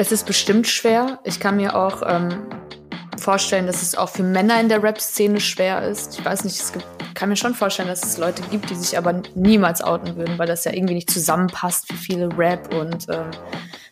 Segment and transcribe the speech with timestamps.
[0.00, 1.18] Es ist bestimmt schwer.
[1.24, 2.46] Ich kann mir auch ähm,
[3.18, 6.20] vorstellen, dass es auch für Männer in der Rap-Szene schwer ist.
[6.20, 8.96] Ich weiß nicht, es gibt, kann mir schon vorstellen, dass es Leute gibt, die sich
[8.96, 13.28] aber niemals outen würden, weil das ja irgendwie nicht zusammenpasst für viele Rap und ähm,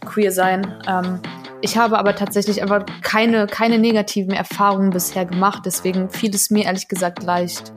[0.04, 0.80] queer sein.
[0.86, 1.18] Ähm,
[1.60, 6.66] ich habe aber tatsächlich einfach keine, keine negativen Erfahrungen bisher gemacht, deswegen fiel es mir
[6.66, 7.72] ehrlich gesagt leicht.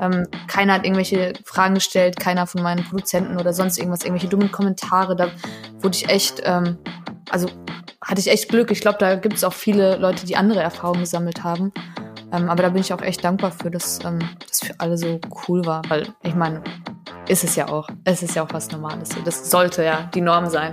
[0.00, 4.50] Ähm, keiner hat irgendwelche Fragen gestellt, keiner von meinen Produzenten oder sonst irgendwas, irgendwelche dummen
[4.50, 5.14] Kommentare.
[5.14, 5.28] Da
[5.80, 6.78] wurde ich echt, ähm,
[7.30, 7.48] also
[8.02, 8.70] hatte ich echt Glück.
[8.70, 11.72] Ich glaube, da gibt es auch viele Leute, die andere Erfahrungen gesammelt haben.
[12.32, 15.20] Ähm, aber da bin ich auch echt dankbar für, dass ähm, das für alle so
[15.48, 15.82] cool war.
[15.88, 16.62] Weil ich meine,
[17.28, 17.88] ist es ja auch.
[18.04, 19.10] Es ist ja auch was Normales.
[19.24, 20.72] Das sollte ja die Norm sein.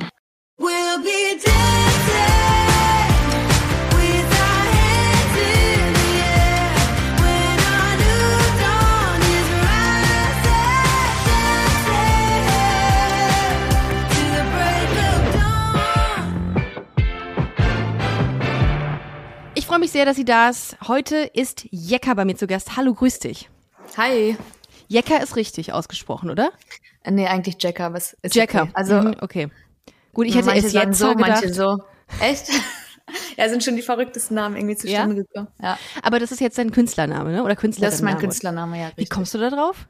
[0.59, 1.96] We'll
[19.77, 20.75] freue mich sehr, dass sie da ist.
[20.87, 22.77] Heute ist Jekka bei mir zu Gast.
[22.77, 23.47] Hallo, grüß dich.
[23.95, 24.35] Hi.
[24.87, 26.49] Jekka ist richtig ausgesprochen, oder?
[27.03, 28.63] Äh, nee, eigentlich Jekka, es ist Jekka.
[28.63, 28.71] Okay.
[28.73, 29.49] Also mhm, okay.
[30.13, 31.29] Gut, ich hätte es jetzt so, gedacht.
[31.29, 31.77] manche so.
[32.19, 32.49] Echt?
[33.37, 35.21] ja, sind schon die verrücktesten Namen irgendwie zustande ja?
[35.21, 35.47] gekommen.
[35.61, 35.77] Ja.
[36.01, 37.43] Aber das ist jetzt dein Künstlername, ne?
[37.43, 37.91] Oder Künstlerin?
[37.91, 38.87] Das ist mein Künstlername, ja.
[38.87, 39.05] Richtig.
[39.05, 39.87] Wie kommst du da drauf?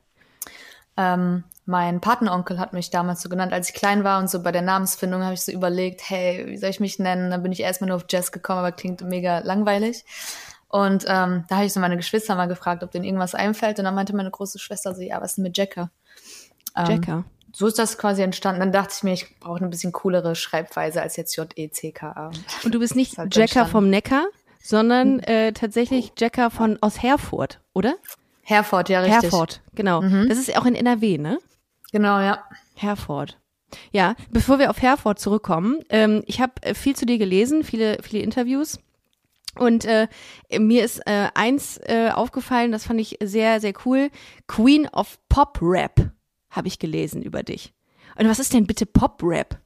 [0.97, 4.53] Ähm, mein Patenonkel hat mich damals so genannt, als ich klein war und so bei
[4.53, 7.29] der Namensfindung habe ich so überlegt, hey, wie soll ich mich nennen?
[7.29, 10.05] Dann bin ich erstmal nur auf Jess gekommen, aber klingt mega langweilig.
[10.69, 13.79] Und ähm, da habe ich so meine Geschwister mal gefragt, ob denen irgendwas einfällt.
[13.79, 15.91] Und dann meinte meine große Schwester so, ja, was ist denn mit Jacker?
[16.75, 17.25] Ähm, Jacker.
[17.51, 18.61] So ist das quasi entstanden.
[18.61, 22.31] Dann dachte ich mir, ich brauche eine bisschen coolere Schreibweise als jetzt J-E-C-K-A.
[22.63, 24.27] Und du bist nicht halt Jacker vom Neckar,
[24.63, 27.95] sondern äh, tatsächlich Jacker von aus Herford, oder?
[28.43, 29.23] Herford, ja, richtig.
[29.23, 30.01] Herford, genau.
[30.01, 30.29] Mhm.
[30.29, 31.39] Das ist auch in NRW, ne?
[31.97, 32.43] Genau, ja.
[32.75, 33.39] Herford.
[33.91, 37.97] Ja, bevor wir auf Herford zurückkommen, ähm, ich habe äh, viel zu dir gelesen, viele,
[38.03, 38.79] viele Interviews.
[39.55, 40.07] Und äh,
[40.59, 44.11] mir ist äh, eins äh, aufgefallen, das fand ich sehr, sehr cool.
[44.45, 46.11] Queen of Pop Rap
[46.51, 47.73] habe ich gelesen über dich.
[48.15, 49.59] Und was ist denn bitte Pop Rap?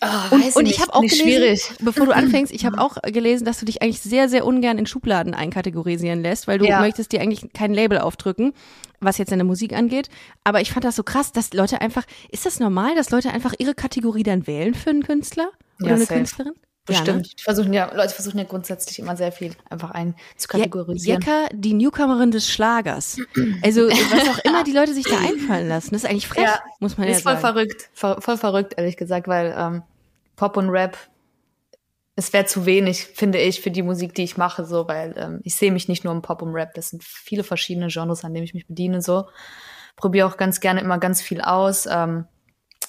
[0.00, 1.70] Oh, und, und ich habe auch gelesen, schwierig.
[1.80, 4.86] bevor du anfängst, ich habe auch gelesen, dass du dich eigentlich sehr, sehr ungern in
[4.86, 6.80] Schubladen einkategorisieren lässt, weil du ja.
[6.80, 8.52] möchtest dir eigentlich kein Label aufdrücken,
[9.00, 10.08] was jetzt deine Musik angeht.
[10.44, 13.54] Aber ich fand das so krass, dass Leute einfach, ist das normal, dass Leute einfach
[13.58, 15.50] ihre Kategorie dann wählen für einen Künstler
[15.80, 16.14] oder ja, eine safe.
[16.14, 16.54] Künstlerin?
[16.88, 17.08] Bestimmt.
[17.08, 17.22] Ja, ne?
[17.22, 21.20] Die versuchen ja, Leute versuchen ja grundsätzlich immer sehr viel einfach ein zu kategorisieren.
[21.20, 23.18] Jekka, die Newcomerin des Schlagers.
[23.62, 25.90] Also, was auch immer die Leute sich da einfallen lassen.
[25.92, 27.36] Das ist eigentlich frech, ja, muss man ja ist sagen.
[27.36, 27.90] Ist voll verrückt.
[27.92, 29.82] Voll, voll, verrückt, ehrlich gesagt, weil ähm,
[30.36, 30.96] Pop und Rap,
[32.16, 35.40] es wäre zu wenig, finde ich, für die Musik, die ich mache, so, weil ähm,
[35.44, 36.72] ich sehe mich nicht nur im Pop und Rap.
[36.72, 39.28] Das sind viele verschiedene Genres, an denen ich mich bediene, so.
[39.96, 41.86] Probiere auch ganz gerne immer ganz viel aus.
[41.86, 42.24] Ähm,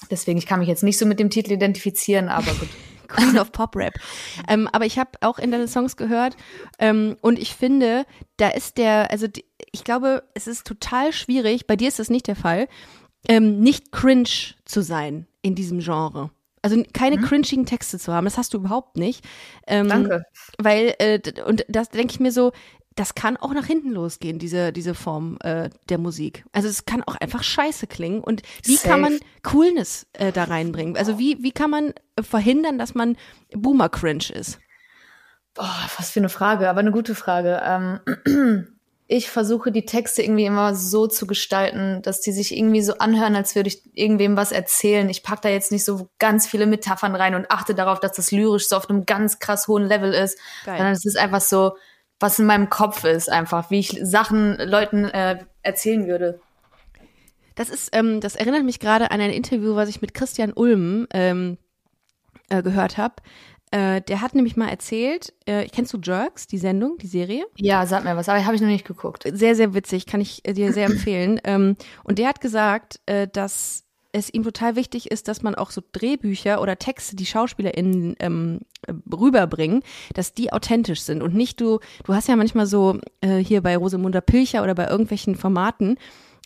[0.10, 2.70] deswegen, ich kann mich jetzt nicht so mit dem Titel identifizieren, aber gut.
[3.10, 3.94] Queen of Pop Rap.
[4.48, 6.36] Ähm, aber ich habe auch in deine Songs gehört
[6.80, 8.06] ähm, und ich finde,
[8.38, 12.10] da ist der, also die, ich glaube, es ist total schwierig, bei dir ist das
[12.10, 12.68] nicht der Fall,
[13.28, 16.32] ähm, nicht cringe zu sein in diesem Genre.
[16.62, 17.22] Also keine mhm.
[17.22, 19.26] cringigen Texte zu haben, das hast du überhaupt nicht.
[19.68, 20.24] Ähm, Danke.
[20.58, 22.52] Weil, äh, und das denke ich mir so,
[23.00, 26.44] das kann auch nach hinten losgehen, diese, diese Form äh, der Musik.
[26.52, 28.20] Also es kann auch einfach scheiße klingen.
[28.20, 28.90] Und wie Safe.
[28.90, 30.98] kann man Coolness äh, da reinbringen?
[30.98, 33.16] Also wie, wie kann man verhindern, dass man
[33.54, 34.60] Boomer-Cringe ist?
[35.54, 37.62] Boah, was für eine Frage, aber eine gute Frage.
[37.64, 38.68] Ähm,
[39.08, 43.36] ich versuche die Texte irgendwie immer so zu gestalten, dass die sich irgendwie so anhören,
[43.38, 45.10] als würde ich irgendwem was erzählen.
[45.10, 48.32] Ich pack da jetzt nicht so ganz viele Metaphern rein und achte darauf, dass das
[48.32, 50.76] lyrisch so auf einem ganz krass hohen Level ist, Geil.
[50.76, 51.78] sondern es ist einfach so,
[52.20, 56.40] was in meinem Kopf ist, einfach, wie ich Sachen Leuten äh, erzählen würde.
[57.56, 61.08] Das ist, ähm, das erinnert mich gerade an ein Interview, was ich mit Christian Ulm
[61.14, 61.58] ähm,
[62.50, 63.16] äh, gehört habe.
[63.72, 67.46] Äh, der hat nämlich mal erzählt, äh, kennst du Jerks, die Sendung, die Serie?
[67.58, 69.26] Ja, sag mir was, aber habe ich noch nicht geguckt.
[69.32, 71.40] Sehr, sehr witzig, kann ich äh, dir sehr empfehlen.
[71.44, 75.72] Ähm, und der hat gesagt, äh, dass es ihm total wichtig ist, dass man auch
[75.72, 78.60] so Drehbücher oder Texte, die SchauspielerInnen ähm,
[79.12, 79.84] rüberbringen,
[80.14, 83.78] dass die authentisch sind und nicht du, du hast ja manchmal so äh, hier bei
[83.78, 85.98] Rosemunda Pilcher oder bei irgendwelchen Formaten,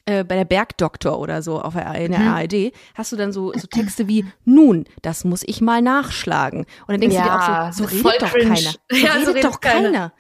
[0.06, 2.28] äh, bei der Bergdoktor oder so auf der, in der mhm.
[2.28, 6.62] ARD, hast du dann so, so Texte wie, nun, das muss ich mal nachschlagen.
[6.62, 8.54] Und dann denkst ja, du dir auch so, so redet doch cringe.
[8.54, 8.74] keiner.
[8.92, 9.92] So ja, redet so redet doch keiner.
[9.92, 10.14] keiner.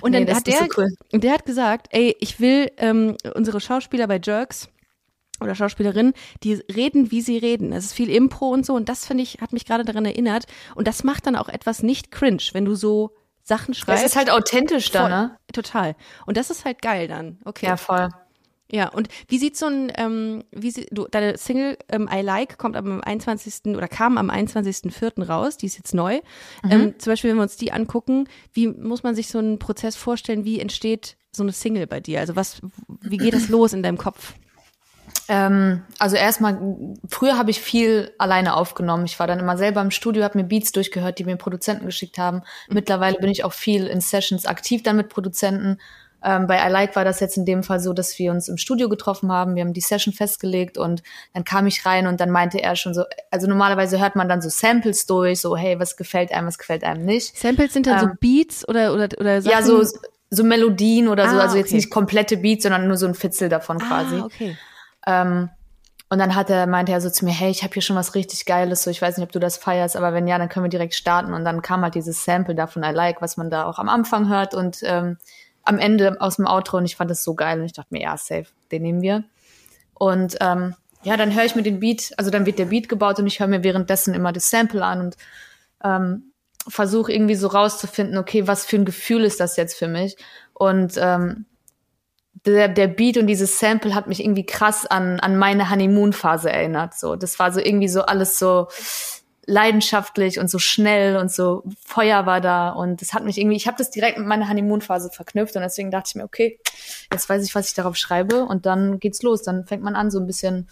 [0.00, 0.88] Und nee, dann hat der, so cool.
[1.12, 4.68] und der hat gesagt, ey, ich will ähm, unsere Schauspieler bei Jerks,
[5.40, 6.12] oder Schauspielerin,
[6.42, 7.72] die reden, wie sie reden.
[7.72, 10.46] Es ist viel Impro und so und das finde ich, hat mich gerade daran erinnert
[10.74, 13.12] und das macht dann auch etwas nicht cringe, wenn du so
[13.42, 14.04] Sachen schreibst.
[14.04, 15.38] Das ist halt authentisch dann, ne?
[15.52, 15.96] Total.
[16.26, 17.38] Und das ist halt geil dann.
[17.44, 17.66] Okay.
[17.66, 18.08] Ja, voll.
[18.70, 22.58] Ja, und wie sieht so ein, ähm, wie sie, du, deine Single ähm, I Like
[22.58, 23.74] kommt am 21.
[23.74, 25.24] oder kam am 21.04.
[25.24, 26.20] raus, die ist jetzt neu.
[26.62, 26.70] Mhm.
[26.70, 29.96] Ähm, zum Beispiel, wenn wir uns die angucken, wie muss man sich so einen Prozess
[29.96, 32.20] vorstellen, wie entsteht so eine Single bei dir?
[32.20, 32.60] Also was,
[33.00, 34.34] wie geht das los in deinem Kopf?
[35.28, 36.58] Ähm, also erstmal,
[37.08, 39.04] früher habe ich viel alleine aufgenommen.
[39.04, 42.18] Ich war dann immer selber im Studio, habe mir Beats durchgehört, die mir Produzenten geschickt
[42.18, 42.42] haben.
[42.68, 45.78] Mittlerweile bin ich auch viel in Sessions aktiv dann mit Produzenten
[46.22, 48.56] ähm, bei I Like war das jetzt in dem Fall so, dass wir uns im
[48.56, 51.02] Studio getroffen haben, wir haben die Session festgelegt und
[51.32, 54.42] dann kam ich rein und dann meinte er schon so, also normalerweise hört man dann
[54.42, 57.38] so Samples durch, so hey, was gefällt einem, was gefällt einem nicht.
[57.38, 59.52] Samples sind dann ähm, so Beats oder oder oder Sachen?
[59.52, 59.82] Ja, so
[60.30, 61.60] so Melodien oder ah, so, also okay.
[61.60, 64.16] jetzt nicht komplette Beats, sondern nur so ein Fitzel davon quasi.
[64.16, 64.56] Ah, okay.
[65.08, 65.48] Ähm,
[66.10, 68.14] und dann hat er, meinte er so zu mir, hey, ich habe hier schon was
[68.14, 70.64] richtig Geiles, so ich weiß nicht, ob du das feierst, aber wenn ja, dann können
[70.64, 71.34] wir direkt starten.
[71.34, 73.88] Und dann kam halt dieses Sample da von I Like, was man da auch am
[73.88, 75.18] Anfang hört und ähm,
[75.64, 78.02] am Ende aus dem Outro und ich fand das so geil und ich dachte mir,
[78.02, 79.24] ja, safe, den nehmen wir.
[79.94, 83.18] Und ähm, ja, dann höre ich mir den Beat, also dann wird der Beat gebaut
[83.18, 85.16] und ich höre mir währenddessen immer das Sample an und
[85.84, 86.32] ähm,
[86.66, 90.16] versuche irgendwie so rauszufinden, okay, was für ein Gefühl ist das jetzt für mich?
[90.54, 91.44] Und ähm,
[92.44, 96.94] der, der Beat und dieses Sample hat mich irgendwie krass an, an meine Honeymoon-Phase erinnert.
[96.94, 98.68] So, das war so irgendwie so alles so
[99.46, 103.66] leidenschaftlich und so schnell und so Feuer war da und das hat mich irgendwie, ich
[103.66, 106.60] habe das direkt mit meiner Honeymoon-Phase verknüpft und deswegen dachte ich mir, okay,
[107.10, 109.42] jetzt weiß ich, was ich darauf schreibe und dann geht's los.
[109.42, 110.68] Dann fängt man an, so ein bisschen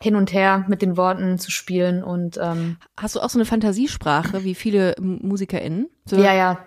[0.00, 3.46] hin und her mit den Worten zu spielen und ähm, hast du auch so eine
[3.46, 5.88] Fantasiesprache wie viele MusikerInnen?
[6.04, 6.58] So, ja, ja.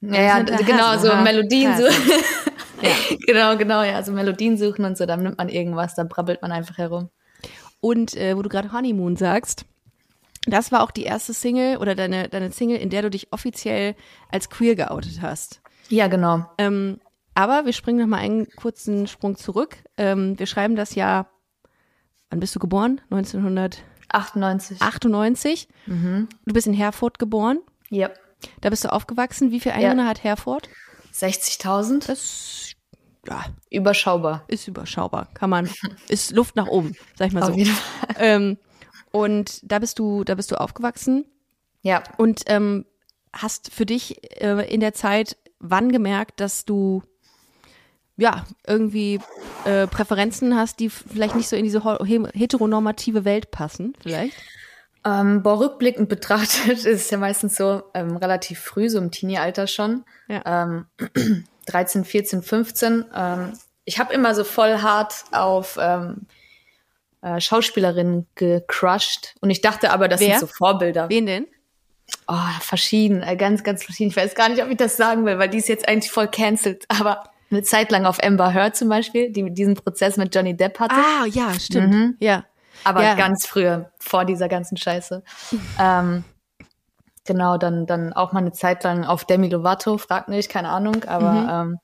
[0.00, 1.84] Ja, ja, genau, so Melodien so.
[2.82, 2.90] ja.
[3.26, 6.52] Genau, genau, ja, so Melodien suchen und so, dann nimmt man irgendwas, dann brabbelt man
[6.52, 7.08] einfach herum.
[7.80, 9.64] Und äh, wo du gerade Honeymoon sagst,
[10.46, 13.94] das war auch die erste Single oder deine, deine Single, in der du dich offiziell
[14.30, 15.60] als queer geoutet hast.
[15.88, 16.46] Ja, genau.
[16.58, 17.00] Ähm,
[17.34, 19.78] aber wir springen noch mal einen kurzen Sprung zurück.
[19.96, 21.28] Ähm, wir schreiben das Jahr,
[22.30, 23.00] wann bist du geboren?
[23.10, 24.80] 1998.
[24.80, 25.68] 98.
[25.86, 26.28] Mhm.
[26.44, 27.58] Du bist in Herford geboren.
[27.90, 28.10] Ja.
[28.60, 29.50] Da bist du aufgewachsen.
[29.50, 30.08] Wie viele Einwohner ja.
[30.08, 30.68] hat Herford?
[31.12, 32.06] 60.000.
[32.06, 32.74] Das
[33.26, 34.44] ja, überschaubar.
[34.48, 35.70] Ist überschaubar, kann man,
[36.08, 37.52] ist Luft nach oben, sag ich mal so.
[37.52, 38.16] Auf jeden Fall.
[38.18, 38.58] Ähm,
[39.12, 41.24] und da bist du, da bist du aufgewachsen.
[41.82, 42.02] Ja.
[42.18, 42.84] Und ähm,
[43.32, 47.02] hast für dich äh, in der Zeit wann gemerkt, dass du
[48.16, 49.20] ja irgendwie
[49.64, 51.82] äh, Präferenzen hast, die vielleicht nicht so in diese
[52.34, 54.36] heteronormative Welt passen, vielleicht?
[55.04, 59.66] Ähm, boah, rückblickend betrachtet ist es ja meistens so ähm, relativ früh, so im Teenie-Alter
[59.66, 60.04] schon.
[60.28, 60.64] Ja.
[60.64, 60.86] Ähm,
[61.66, 63.04] 13, 14, 15.
[63.14, 63.52] Ähm,
[63.84, 66.26] ich habe immer so voll hart auf ähm,
[67.20, 69.34] äh, Schauspielerinnen gecrushed.
[69.40, 70.38] Und ich dachte aber, das Wer?
[70.38, 71.10] sind so Vorbilder.
[71.10, 71.46] Wen denn?
[72.26, 74.10] Oh, verschieden, äh, ganz, ganz verschieden.
[74.10, 76.28] Ich weiß gar nicht, ob ich das sagen will, weil die ist jetzt eigentlich voll
[76.28, 76.84] cancelled.
[76.88, 80.80] Aber eine Zeit lang auf Amber Heard zum Beispiel, die diesen Prozess mit Johnny Depp
[80.80, 80.94] hatte.
[80.94, 81.94] Ah, ja, stimmt.
[81.94, 82.16] Mhm.
[82.20, 82.44] Ja.
[82.82, 83.14] Aber ja.
[83.14, 85.22] ganz früher, vor dieser ganzen Scheiße.
[85.80, 86.24] ähm,
[87.24, 91.04] genau, dann, dann auch mal eine Zeit lang auf Demi Lovato, fragt nicht, keine Ahnung,
[91.04, 91.48] aber mhm.
[91.50, 91.78] ähm,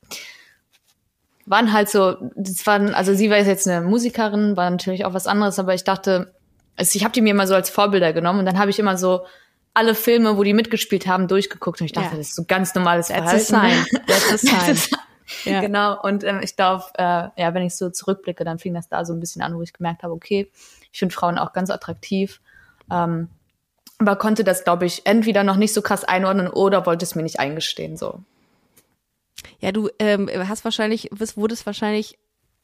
[1.46, 5.26] waren halt so, das waren, also sie war jetzt eine Musikerin, war natürlich auch was
[5.26, 6.34] anderes, aber ich dachte,
[6.76, 8.96] also ich habe die mir immer so als Vorbilder genommen und dann habe ich immer
[8.96, 9.24] so
[9.74, 12.16] alle Filme, wo die mitgespielt haben, durchgeguckt und ich dachte, ja.
[12.18, 13.30] das ist so ganz normales Verhalten.
[13.30, 13.84] That's a sign.
[14.06, 15.00] That's a sign.
[15.44, 15.60] Ja.
[15.70, 16.00] Genau.
[16.00, 17.02] Und ähm, ich glaube, äh,
[17.36, 19.72] ja, wenn ich so zurückblicke, dann fing das da so ein bisschen an, wo ich
[19.72, 20.50] gemerkt habe, okay,
[20.92, 22.40] ich finde Frauen auch ganz attraktiv.
[22.90, 23.28] Ähm,
[23.98, 27.22] aber konnte das, glaube ich, entweder noch nicht so krass einordnen oder wollte es mir
[27.22, 28.20] nicht eingestehen, so.
[29.60, 32.18] Ja, du ähm, hast wahrscheinlich, wurdest wahrscheinlich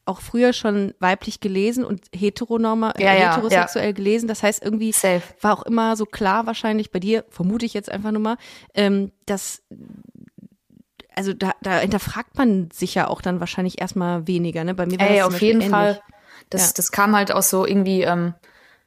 [0.07, 3.91] auch früher schon weiblich gelesen und heteronorma, ja, äh, heterosexuell ja.
[3.91, 4.27] gelesen.
[4.27, 5.21] Das heißt, irgendwie Safe.
[5.41, 8.37] war auch immer so klar wahrscheinlich bei dir, vermute ich jetzt einfach nur mal,
[8.73, 9.63] ähm, dass
[11.17, 14.75] also da, da hinterfragt man sich ja auch dann wahrscheinlich erstmal weniger, ne?
[14.75, 15.71] Bei mir war Ey, das auf jeden ähnlich.
[15.71, 16.01] Fall.
[16.49, 16.73] Das, ja.
[16.75, 18.35] das kam halt auch so irgendwie ähm,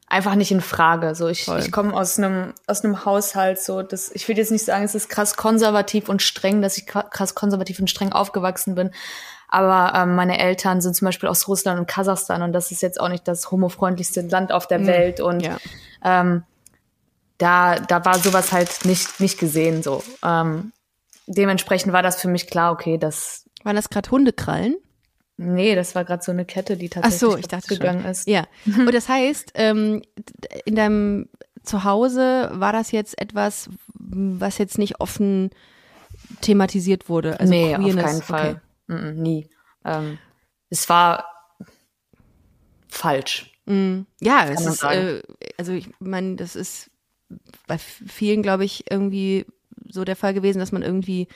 [0.07, 1.13] einfach nicht in Frage.
[1.13, 4.65] So, ich, ich komme aus einem aus einem Haushalt, so das, ich will jetzt nicht
[4.65, 8.91] sagen, es ist krass konservativ und streng, dass ich krass konservativ und streng aufgewachsen bin.
[9.47, 12.99] Aber ähm, meine Eltern sind zum Beispiel aus Russland und Kasachstan und das ist jetzt
[12.99, 14.87] auch nicht das homofreundlichste Land auf der mhm.
[14.87, 15.19] Welt.
[15.19, 15.57] Und ja.
[16.03, 16.43] ähm,
[17.37, 19.83] da, da war sowas halt nicht, nicht gesehen.
[19.83, 20.03] So.
[20.23, 20.71] Ähm,
[21.35, 23.45] dementsprechend war das für mich klar, okay, das.
[23.63, 24.75] Waren das gerade Hundekrallen?
[25.37, 28.11] Nee, das war gerade so eine Kette, die tatsächlich Ach so, ich dachte gegangen schon.
[28.11, 28.27] ist.
[28.27, 28.45] Ja.
[28.65, 30.03] Und das heißt, ähm,
[30.65, 31.29] in deinem
[31.63, 35.49] Zuhause war das jetzt etwas, was jetzt nicht offen
[36.41, 37.39] thematisiert wurde?
[37.39, 37.95] Also nee, Queerness.
[37.95, 38.61] auf keinen Fall.
[38.87, 38.93] Okay.
[38.93, 39.49] Mm -mm, nie.
[39.85, 40.17] Ähm,
[40.69, 41.25] es war
[42.87, 43.51] falsch.
[43.65, 44.01] Mm.
[44.19, 45.21] Ja, es ist, äh,
[45.57, 46.91] also ich meine, das ist
[47.67, 49.45] bei vielen, glaube ich, irgendwie
[49.89, 51.27] so der Fall gewesen, dass man irgendwie,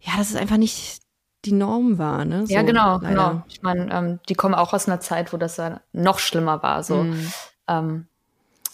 [0.00, 1.00] ja, das ist einfach nicht
[1.44, 2.46] die Norm war, ne?
[2.46, 3.08] So, ja, genau, leider.
[3.08, 3.42] genau.
[3.48, 6.82] Ich meine, ähm, die kommen auch aus einer Zeit, wo das ja noch schlimmer war.
[6.82, 7.32] So, mhm.
[7.68, 8.06] ähm,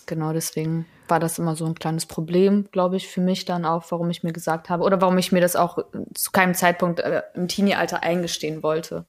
[0.07, 3.85] genau, deswegen war das immer so ein kleines Problem, glaube ich, für mich dann auch,
[3.91, 5.79] warum ich mir gesagt habe oder warum ich mir das auch
[6.15, 9.05] zu keinem Zeitpunkt äh, im Teenie-Alter eingestehen wollte.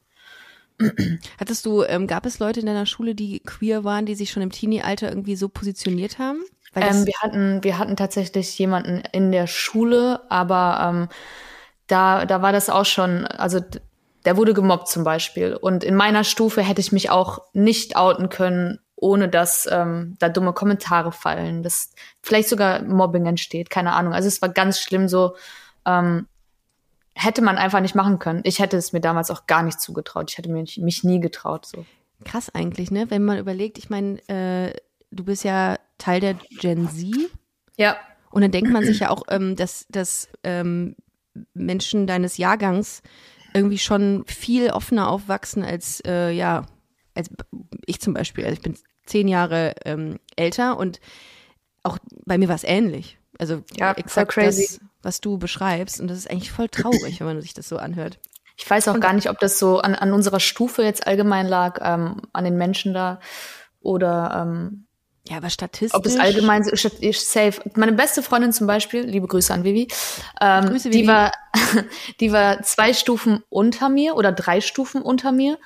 [1.40, 4.44] Hattest du, ähm, gab es Leute in deiner Schule, die queer waren, die sich schon
[4.44, 6.42] im Teenie-Alter irgendwie so positioniert haben?
[6.76, 11.10] Ähm, wir hatten, wir hatten tatsächlich jemanden in der Schule, aber ähm,
[11.88, 13.60] da, da war das auch schon, also
[14.26, 15.56] der wurde gemobbt zum Beispiel.
[15.56, 20.30] Und in meiner Stufe hätte ich mich auch nicht outen können, ohne dass ähm, da
[20.30, 24.14] dumme Kommentare fallen, dass vielleicht sogar Mobbing entsteht, keine Ahnung.
[24.14, 25.36] Also es war ganz schlimm so.
[25.86, 26.28] Ähm,
[27.16, 28.42] hätte man einfach nicht machen können.
[28.44, 30.32] Ich hätte es mir damals auch gar nicht zugetraut.
[30.32, 31.66] Ich hätte mich, mich nie getraut.
[31.66, 31.86] So.
[32.24, 33.12] Krass eigentlich, ne?
[33.12, 34.74] Wenn man überlegt, ich meine, äh,
[35.12, 37.14] du bist ja Teil der Gen Z.
[37.78, 37.98] Ja.
[38.32, 40.96] Und dann denkt man sich ja auch, ähm, dass, dass ähm,
[41.54, 43.02] Menschen deines Jahrgangs
[43.54, 46.66] irgendwie schon viel offener aufwachsen als, äh, ja,
[47.14, 47.30] als
[47.86, 48.44] ich zum Beispiel.
[48.44, 51.00] Also ich bin zehn Jahre ähm, älter und
[51.84, 53.18] auch bei mir war es ähnlich.
[53.38, 56.00] Also ja, exakt das, was du beschreibst.
[56.00, 58.20] Und das ist eigentlich voll traurig, wenn man sich das so anhört.
[58.58, 61.80] Ich weiß auch gar nicht, ob das so an, an unserer Stufe jetzt allgemein lag,
[61.82, 63.20] ähm, an den Menschen da
[63.82, 64.86] oder ähm,
[65.28, 65.94] ja, aber statistisch.
[65.94, 67.62] Ob es allgemein so ist, safe.
[67.76, 69.88] Meine beste Freundin zum Beispiel, liebe Grüße an Vivi,
[70.42, 71.02] ähm, Grüße, Vivi.
[71.02, 71.32] die war,
[72.20, 75.58] die war zwei Stufen unter mir oder drei Stufen unter mir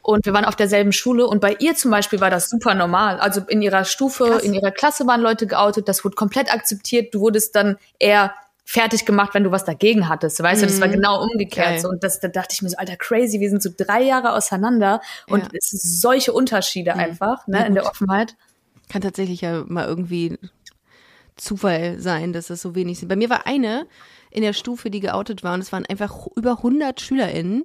[0.00, 3.20] und wir waren auf derselben Schule und bei ihr zum Beispiel war das super normal.
[3.20, 4.42] Also in ihrer Stufe, Krass.
[4.42, 7.14] in ihrer Klasse waren Leute geoutet, das wurde komplett akzeptiert.
[7.14, 10.42] Du wurdest dann eher fertig gemacht, wenn du was dagegen hattest.
[10.42, 10.66] Weißt mhm.
[10.66, 10.92] du, das war mhm.
[10.92, 11.82] genau umgekehrt.
[11.82, 11.88] So.
[11.88, 15.02] Und das, da dachte ich mir so, alter, crazy, wir sind so drei Jahre auseinander
[15.28, 15.48] und ja.
[15.52, 17.00] es sind solche Unterschiede mhm.
[17.00, 18.34] einfach, ne, ja, in der Offenheit.
[18.92, 20.38] Kann tatsächlich ja mal irgendwie
[21.36, 23.08] Zufall sein, dass es so wenig sind.
[23.08, 23.86] Bei mir war eine
[24.30, 27.64] in der Stufe, die geoutet war und es waren einfach über 100 SchülerInnen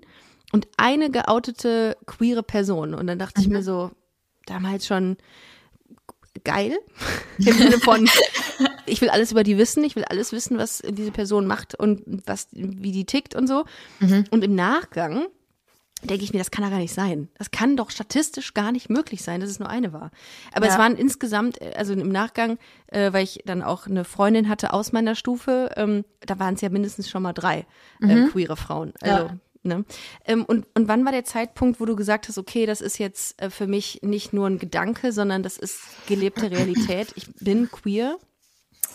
[0.54, 2.94] und eine geoutete queere Person.
[2.94, 3.44] Und dann dachte mhm.
[3.44, 3.64] ich mir mhm.
[3.64, 3.92] so,
[4.46, 5.18] damals schon
[6.46, 6.78] geil.
[7.40, 8.10] Im Sinne von,
[8.86, 12.04] ich will alles über die wissen, ich will alles wissen, was diese Person macht und
[12.26, 13.66] was, wie die tickt und so.
[14.00, 14.24] Mhm.
[14.32, 15.28] Und im Nachgang
[16.08, 17.30] denke ich mir, das kann ja gar nicht sein.
[17.38, 20.12] Das kann doch statistisch gar nicht möglich sein, dass es nur eine war.
[20.54, 20.72] Aber ja.
[20.72, 24.92] es waren insgesamt, also im Nachgang, äh, weil ich dann auch eine Freundin hatte aus
[24.92, 27.66] meiner Stufe, ähm, da waren es ja mindestens schon mal drei
[28.02, 28.30] äh, mhm.
[28.32, 28.94] queere Frauen.
[29.02, 29.38] Also ja.
[29.68, 29.86] Ne?
[30.26, 33.42] Ähm, und, und wann war der Zeitpunkt, wo du gesagt hast, okay, das ist jetzt
[33.42, 37.10] äh, für mich nicht nur ein Gedanke, sondern das ist gelebte Realität.
[37.16, 38.18] Ich bin queer.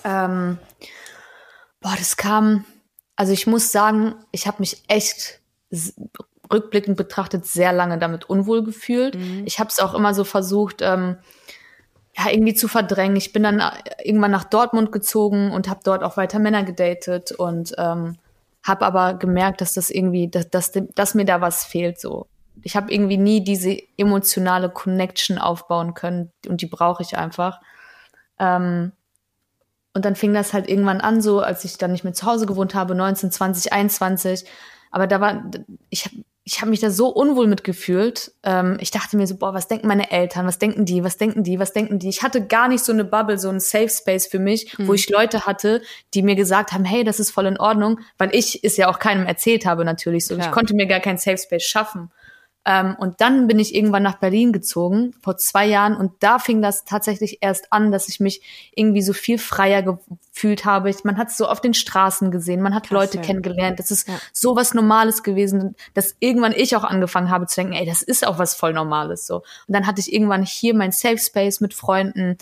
[0.05, 0.59] Ähm,
[1.81, 2.65] boah, das kam,
[3.17, 5.41] also ich muss sagen, ich habe mich echt
[6.53, 9.15] rückblickend betrachtet sehr lange damit unwohl gefühlt.
[9.15, 9.43] Mhm.
[9.45, 11.17] Ich habe es auch immer so versucht, ähm,
[12.17, 13.17] ja, irgendwie zu verdrängen.
[13.17, 13.71] Ich bin dann äh,
[14.05, 18.17] irgendwann nach Dortmund gezogen und habe dort auch weiter Männer gedatet und ähm,
[18.63, 22.27] habe aber gemerkt, dass das irgendwie, dass, dass, dass mir da was fehlt so.
[22.63, 27.61] Ich habe irgendwie nie diese emotionale Connection aufbauen können und die brauche ich einfach.
[28.39, 28.93] Ähm,
[29.95, 32.47] und dann fing das halt irgendwann an, so als ich dann nicht mehr zu Hause
[32.47, 34.45] gewohnt habe, 19, 20, 21.
[34.91, 35.51] Aber da war,
[35.91, 38.33] ich ich habe mich da so unwohl mitgefühlt.
[38.43, 40.47] Ähm, ich dachte mir so, boah, was denken meine Eltern?
[40.47, 41.05] Was denken die?
[41.05, 41.61] Was denken die?
[41.61, 42.09] Was denken die?
[42.09, 44.89] Ich hatte gar nicht so eine Bubble, so ein Safe Space für mich, mhm.
[44.89, 45.83] wo ich Leute hatte,
[46.15, 48.99] die mir gesagt haben, hey, das ist voll in Ordnung, weil ich es ja auch
[48.99, 50.35] keinem erzählt habe natürlich so.
[50.35, 50.49] Klar.
[50.49, 52.11] Ich konnte mir gar kein Safe Space schaffen.
[52.65, 55.97] Ähm, und dann bin ich irgendwann nach Berlin gezogen, vor zwei Jahren.
[55.97, 60.65] Und da fing das tatsächlich erst an, dass ich mich irgendwie so viel freier gefühlt
[60.65, 60.89] habe.
[60.89, 63.23] Ich, man hat es so auf den Straßen gesehen, man hat Krass, Leute ja.
[63.23, 63.81] kennengelernt.
[63.81, 64.15] Das ist ja.
[64.33, 68.27] so was Normales gewesen, dass irgendwann ich auch angefangen habe zu denken, ey, das ist
[68.27, 69.37] auch was voll Normales so.
[69.37, 72.39] Und dann hatte ich irgendwann hier mein Safe Space mit Freunden,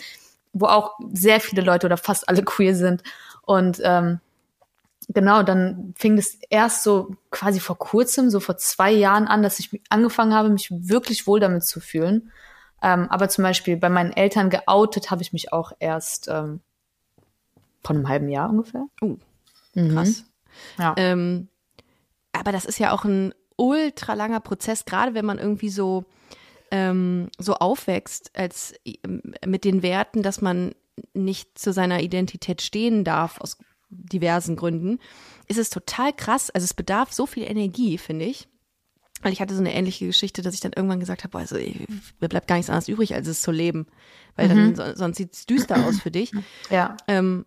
[0.52, 3.02] wo auch sehr viele Leute oder fast alle queer sind.
[3.42, 4.20] Und ähm,
[5.12, 9.58] genau, dann fing es erst so quasi vor kurzem, so vor zwei Jahren an, dass
[9.58, 12.30] ich angefangen habe, mich wirklich wohl damit zu fühlen.
[12.82, 16.60] Ähm, aber zum Beispiel bei meinen Eltern geoutet habe ich mich auch erst ähm,
[17.82, 18.86] von einem halben Jahr ungefähr.
[19.02, 19.18] Uh,
[19.74, 20.24] krass.
[20.74, 20.82] Mhm.
[20.82, 20.94] Ja.
[20.96, 21.48] Ähm,
[22.32, 26.04] aber das ist ja auch ein ultra langer Prozess, gerade wenn man irgendwie so,
[26.70, 28.74] ähm, so aufwächst als
[29.44, 30.74] mit den Werten, dass man
[31.12, 33.58] nicht zu seiner Identität stehen darf, aus
[33.90, 34.98] diversen Gründen,
[35.46, 36.50] ist es total krass.
[36.50, 38.48] Also es bedarf so viel Energie, finde ich.
[39.22, 42.28] Weil ich hatte so eine ähnliche Geschichte, dass ich dann irgendwann gesagt habe, also mir
[42.28, 43.86] bleibt gar nichts anderes übrig, als es zu leben.
[44.34, 44.74] Weil mhm.
[44.74, 46.32] dann sonst sieht es düster aus für dich.
[46.70, 46.96] Ja.
[47.06, 47.44] Ähm,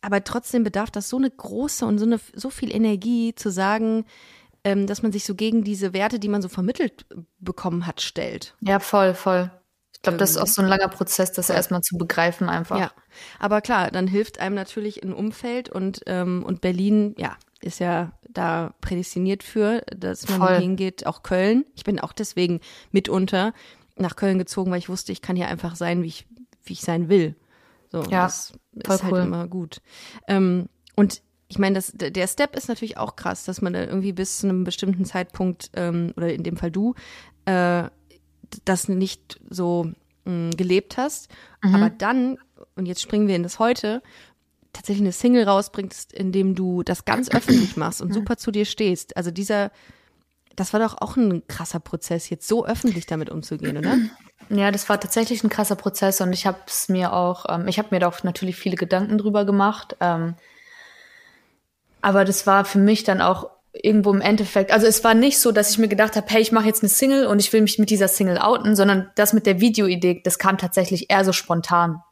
[0.00, 4.04] aber trotzdem bedarf das so eine große und so eine so viel Energie zu sagen,
[4.64, 7.06] ähm, dass man sich so gegen diese Werte, die man so vermittelt
[7.38, 8.56] bekommen hat, stellt.
[8.60, 9.50] Ja, voll, voll.
[10.02, 11.54] Ich glaube, das ist auch so ein langer Prozess, das ja.
[11.54, 12.76] erstmal zu begreifen einfach.
[12.76, 12.90] Ja,
[13.38, 18.10] aber klar, dann hilft einem natürlich ein Umfeld und, ähm, und Berlin, ja, ist ja
[18.28, 20.58] da prädestiniert für, dass man Voll.
[20.58, 21.64] hingeht, auch Köln.
[21.76, 22.58] Ich bin auch deswegen
[22.90, 23.54] mitunter
[23.96, 26.26] nach Köln gezogen, weil ich wusste, ich kann hier einfach sein, wie ich,
[26.64, 27.36] wie ich sein will.
[27.92, 28.54] So, Ja, das
[28.84, 29.20] voll ist halt cool.
[29.20, 29.82] immer gut.
[30.26, 34.12] Ähm, und ich meine, das, der Step ist natürlich auch krass, dass man dann irgendwie
[34.12, 36.94] bis zu einem bestimmten Zeitpunkt, ähm, oder in dem Fall du,
[37.44, 37.84] äh,
[38.64, 39.92] das nicht so
[40.24, 41.28] mh, gelebt hast.
[41.62, 41.74] Mhm.
[41.74, 42.38] Aber dann,
[42.76, 44.02] und jetzt springen wir in das Heute,
[44.72, 48.64] tatsächlich eine Single rausbringst, in dem du das ganz öffentlich machst und super zu dir
[48.64, 49.16] stehst.
[49.16, 49.70] Also dieser,
[50.56, 53.96] das war doch auch ein krasser Prozess, jetzt so öffentlich damit umzugehen, oder?
[54.48, 57.78] Ja, das war tatsächlich ein krasser Prozess und ich habe es mir auch, ähm, ich
[57.78, 59.96] habe mir da auch natürlich viele Gedanken drüber gemacht.
[60.00, 60.34] Ähm,
[62.02, 65.50] aber das war für mich dann auch irgendwo im Endeffekt, also es war nicht so,
[65.52, 67.78] dass ich mir gedacht habe, hey, ich mache jetzt eine Single und ich will mich
[67.78, 72.02] mit dieser Single outen, sondern das mit der Videoidee, das kam tatsächlich eher so spontan.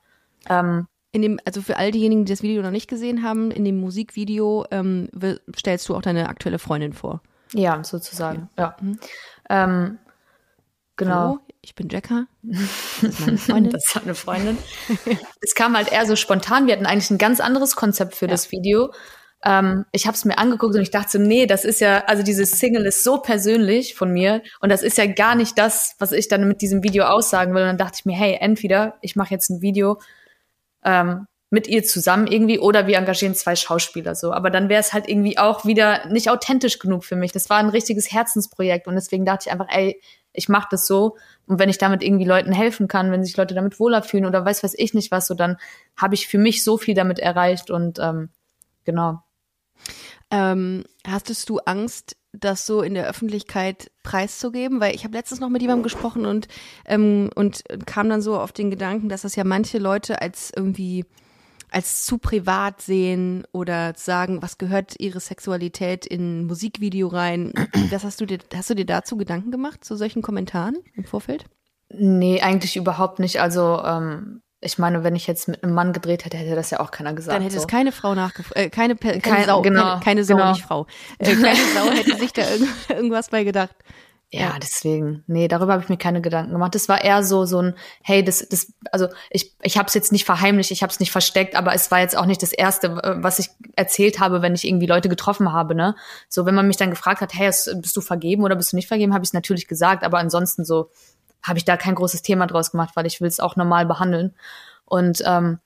[0.48, 3.64] Ähm, In dem, also für all diejenigen, die das Video noch nicht gesehen haben, in
[3.64, 5.08] dem Musikvideo ähm,
[5.56, 7.20] stellst du auch deine aktuelle Freundin vor.
[7.52, 8.48] ja, sozusagen.
[8.56, 8.76] Ja.
[9.50, 9.98] Ähm,
[10.96, 11.14] genau.
[11.14, 12.26] Hallo, ich bin Jacka.
[13.02, 13.72] Das ist meine Freundin.
[13.72, 14.58] Das hat eine Freundin.
[15.42, 16.66] es kam halt eher so spontan.
[16.66, 18.92] Wir hatten eigentlich ein ganz anderes Konzept für das Video.
[19.44, 22.22] Ähm, ich habe es mir angeguckt und ich dachte so, nee, das ist ja, also
[22.22, 26.12] dieses Single ist so persönlich von mir und das ist ja gar nicht das, was
[26.12, 27.62] ich dann mit diesem Video aussagen will.
[27.62, 30.00] Und dann dachte ich mir, hey, entweder ich mache jetzt ein Video
[30.84, 34.32] ähm, mit ihr zusammen irgendwie oder wir engagieren zwei Schauspieler so.
[34.32, 37.32] Aber dann wäre es halt irgendwie auch wieder nicht authentisch genug für mich.
[37.32, 40.00] Das war ein richtiges Herzensprojekt und deswegen dachte ich einfach, ey,
[40.32, 41.16] ich mache das so
[41.46, 44.44] und wenn ich damit irgendwie Leuten helfen kann, wenn sich Leute damit wohler fühlen oder
[44.44, 45.56] weiß weiß ich nicht was, so dann
[45.96, 48.28] habe ich für mich so viel damit erreicht und ähm,
[48.84, 49.22] genau.
[50.30, 54.80] Ähm, hastest du Angst, das so in der Öffentlichkeit preiszugeben?
[54.80, 56.48] Weil ich habe letztens noch mit jemandem gesprochen und,
[56.86, 61.04] ähm, und kam dann so auf den Gedanken, dass das ja manche Leute als irgendwie
[61.70, 67.52] als zu privat sehen oder sagen, was gehört ihre Sexualität in Musikvideo rein.
[67.90, 71.44] Was hast du dir, hast du dir dazu Gedanken gemacht, zu solchen Kommentaren im Vorfeld?
[71.92, 73.40] Nee, eigentlich überhaupt nicht.
[73.40, 76.80] Also ähm, ich meine, wenn ich jetzt mit einem Mann gedreht hätte, hätte das ja
[76.80, 77.34] auch keiner gesagt.
[77.36, 77.62] Dann hätte so.
[77.62, 80.52] es keine Frau nachgefragt, äh, keine, keine Kein- Sau, genau, keine, keine Sau, genau.
[80.52, 80.86] nicht Frau.
[81.18, 83.74] Äh, keine Sau hätte sich da irgend, irgendwas bei gedacht.
[84.32, 85.24] Ja, deswegen.
[85.26, 86.76] Nee, darüber habe ich mir keine Gedanken gemacht.
[86.76, 90.12] Das war eher so so ein, hey, das, das, also ich, ich habe es jetzt
[90.12, 92.88] nicht verheimlicht, ich habe es nicht versteckt, aber es war jetzt auch nicht das Erste,
[93.02, 95.96] äh, was ich erzählt habe, wenn ich irgendwie Leute getroffen habe, ne?
[96.28, 98.86] So, wenn man mich dann gefragt hat, hey, bist du vergeben oder bist du nicht
[98.86, 100.90] vergeben, habe ich es natürlich gesagt, aber ansonsten so
[101.42, 104.34] habe ich da kein großes Thema draus gemacht, weil ich will es auch normal behandeln.
[104.84, 105.58] Und ähm,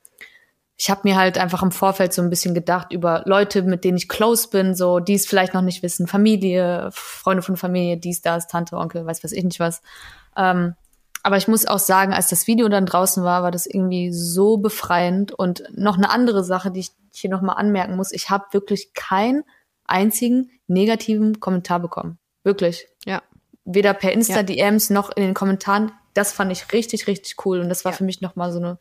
[0.77, 3.97] ich habe mir halt einfach im Vorfeld so ein bisschen gedacht über Leute, mit denen
[3.97, 8.23] ich close bin, so die es vielleicht noch nicht wissen, Familie, Freunde von Familie, dies,
[8.23, 9.83] das, Tante, Onkel, weiß was ich nicht was.
[10.37, 10.75] Ähm,
[11.23, 14.59] aber ich muss auch sagen, als das Video dann draußen war, war das irgendwie so
[14.59, 15.33] befreiend.
[15.33, 19.45] Und noch eine andere Sache, die ich hier nochmal anmerken muss, ich habe wirklich keinen
[19.87, 22.19] einzigen negativen Kommentar bekommen.
[22.43, 22.89] Wirklich.
[23.07, 23.23] Ja.
[23.65, 24.17] Weder per Ja.
[24.17, 25.93] Insta-DMs noch in den Kommentaren.
[26.13, 27.61] Das fand ich richtig, richtig cool.
[27.61, 27.99] Und das war Ja.
[27.99, 28.79] für mich nochmal so eine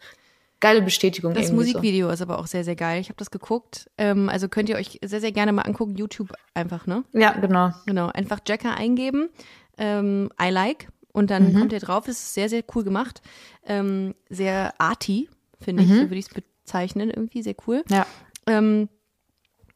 [0.60, 1.34] geile Bestätigung.
[1.34, 1.78] Das irgendwie so.
[1.78, 3.02] Musikvideo ist aber auch sehr, sehr geil.
[3.02, 3.90] Ich habe das geguckt.
[3.98, 5.96] Ähm, also könnt ihr euch sehr, sehr gerne mal angucken.
[5.96, 7.04] YouTube einfach, ne?
[7.14, 7.72] Ja, genau.
[7.86, 8.08] Genau.
[8.08, 9.30] Einfach Jacker eingeben.
[9.78, 10.88] Ähm, I like.
[11.12, 11.60] Und dann Mhm.
[11.60, 12.08] kommt ihr drauf.
[12.08, 13.22] Es ist sehr, sehr cool gemacht.
[13.66, 15.30] Ähm, sehr arty,
[15.62, 15.90] finde ich.
[15.90, 15.96] Mhm.
[15.96, 17.10] So würde ich es bezeichnen.
[17.10, 17.84] Irgendwie sehr cool.
[17.90, 18.06] Ja.
[18.48, 18.90] Ähm,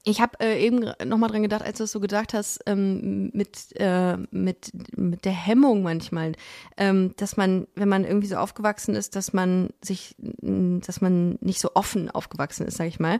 [0.03, 3.75] ich habe äh, eben nochmal dran gedacht, als du es so gedacht hast, ähm, mit,
[3.75, 6.33] äh, mit, mit der Hemmung manchmal,
[6.77, 11.59] ähm, dass man, wenn man irgendwie so aufgewachsen ist, dass man sich, dass man nicht
[11.59, 13.19] so offen aufgewachsen ist, sag ich mal,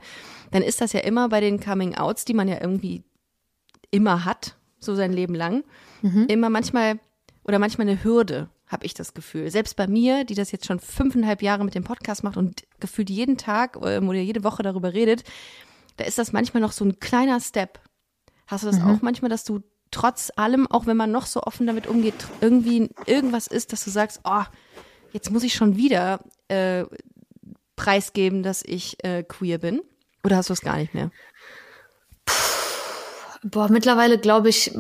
[0.52, 3.04] dann ist das ja immer bei den Coming-Outs, die man ja irgendwie
[3.92, 5.64] immer hat, so sein Leben lang,
[6.28, 7.00] immer manchmal
[7.44, 9.50] oder manchmal eine Hürde, habe ich das Gefühl.
[9.50, 13.10] Selbst bei mir, die das jetzt schon fünfeinhalb Jahre mit dem Podcast macht und gefühlt
[13.10, 15.24] jeden Tag ähm, oder jede Woche darüber redet,
[15.98, 17.80] da ist das manchmal noch so ein kleiner Step.
[18.48, 21.68] Hast du das auch manchmal, dass du trotz allem, auch wenn man noch so offen
[21.68, 24.44] damit umgeht, irgendwie irgendwas ist, dass du sagst, oh,
[25.12, 26.86] jetzt muss ich schon wieder äh,
[27.76, 29.82] preisgeben, dass ich äh, queer bin?
[30.24, 31.12] Oder hast du es gar nicht mehr?
[33.44, 34.74] Boah, mittlerweile glaube ich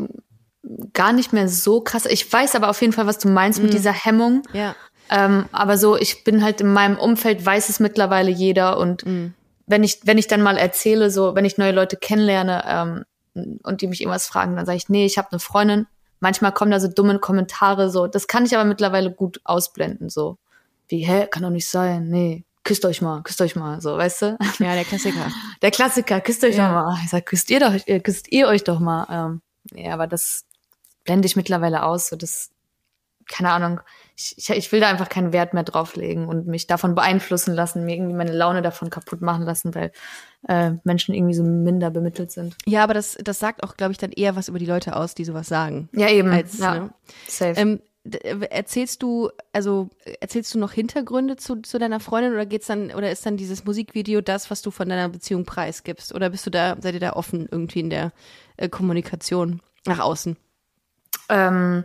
[0.93, 2.05] gar nicht mehr so krass.
[2.05, 4.43] Ich weiß aber auf jeden Fall, was du meinst mit dieser Hemmung.
[4.53, 4.75] Ja.
[5.09, 8.77] Ähm, aber so, ich bin halt in meinem Umfeld, weiß es mittlerweile jeder.
[8.77, 9.03] Und
[9.67, 12.63] wenn ich, wenn ich dann mal erzähle, so, wenn ich neue Leute kennenlerne
[13.35, 15.85] ähm, und die mich irgendwas fragen, dann sage ich, nee, ich habe eine Freundin.
[16.19, 18.07] Manchmal kommen da so dumme Kommentare, so.
[18.07, 20.37] Das kann ich aber mittlerweile gut ausblenden, so.
[20.87, 22.43] Wie, hä, kann doch nicht sein, nee.
[22.63, 24.37] Küsst euch mal, küsst euch mal, so, weißt du?
[24.59, 25.31] Ja, der Klassiker.
[25.61, 26.67] Der Klassiker, küsst euch Ja.
[26.67, 26.99] doch mal.
[27.03, 29.05] Ich sag, küsst ihr doch, äh, küsst ihr euch doch mal.
[29.09, 29.41] Ähm,
[29.73, 30.45] ja, aber das
[31.05, 32.09] blende ich mittlerweile aus.
[32.09, 32.49] So das
[33.29, 33.81] keine Ahnung,
[34.17, 37.95] ich, ich, will da einfach keinen Wert mehr drauflegen und mich davon beeinflussen lassen, mir
[37.95, 39.91] irgendwie meine Laune davon kaputt machen lassen, weil
[40.47, 42.55] äh, Menschen irgendwie so minder bemittelt sind.
[42.65, 45.13] Ja, aber das, das sagt auch, glaube ich, dann eher was über die Leute aus,
[45.13, 45.89] die sowas sagen.
[45.93, 46.29] Ja, eben.
[46.31, 46.75] Als, ja.
[46.75, 46.93] ne?
[47.27, 47.59] Safe.
[47.59, 47.79] Ähm,
[48.49, 53.11] erzählst du, also erzählst du noch Hintergründe zu, zu deiner Freundin oder geht's dann, oder
[53.11, 56.15] ist dann dieses Musikvideo das, was du von deiner Beziehung preisgibst?
[56.15, 58.13] Oder bist du da, seid ihr da offen irgendwie in der
[58.55, 60.37] äh, Kommunikation nach außen?
[61.29, 61.83] Ähm,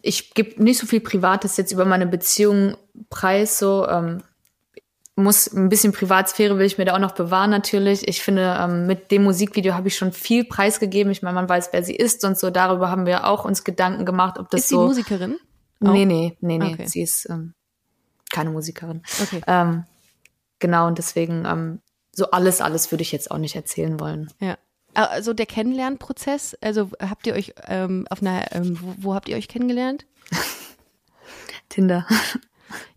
[0.00, 2.76] ich gebe nicht so viel Privates jetzt über meine Beziehung
[3.10, 4.22] preis, so ähm,
[5.14, 8.08] muss ein bisschen Privatsphäre will ich mir da auch noch bewahren natürlich.
[8.08, 11.12] Ich finde, ähm, mit dem Musikvideo habe ich schon viel preisgegeben.
[11.12, 12.50] Ich meine, man weiß, wer sie ist und so.
[12.50, 14.86] Darüber haben wir auch uns Gedanken gemacht, ob das ist sie so.
[14.86, 15.38] Musikerin?
[15.80, 16.72] Nee, nee, nee, nee.
[16.72, 16.86] Okay.
[16.86, 17.54] Sie ist ähm,
[18.32, 19.02] keine Musikerin.
[19.20, 19.42] Okay.
[19.46, 19.84] Ähm,
[20.60, 21.80] genau, und deswegen ähm,
[22.12, 24.32] so alles, alles würde ich jetzt auch nicht erzählen wollen.
[24.40, 24.56] Ja.
[24.94, 29.36] Also der Kennenlernprozess, also habt ihr euch ähm, auf einer, ähm, wo, wo habt ihr
[29.36, 30.06] euch kennengelernt?
[31.68, 32.06] Tinder.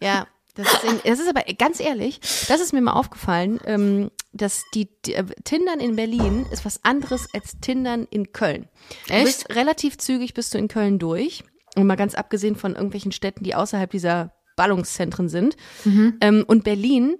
[0.01, 4.11] Ja, das ist, in, das ist aber ganz ehrlich, das ist mir mal aufgefallen, ähm,
[4.31, 8.67] dass die, die äh, Tindern in Berlin ist was anderes als Tindern in Köln.
[9.07, 9.25] Du Echt?
[9.25, 11.43] bist relativ zügig bist du in Köln durch.
[11.75, 15.57] Und mal ganz abgesehen von irgendwelchen Städten, die außerhalb dieser Ballungszentren sind.
[16.21, 17.17] Ähm, und Berlin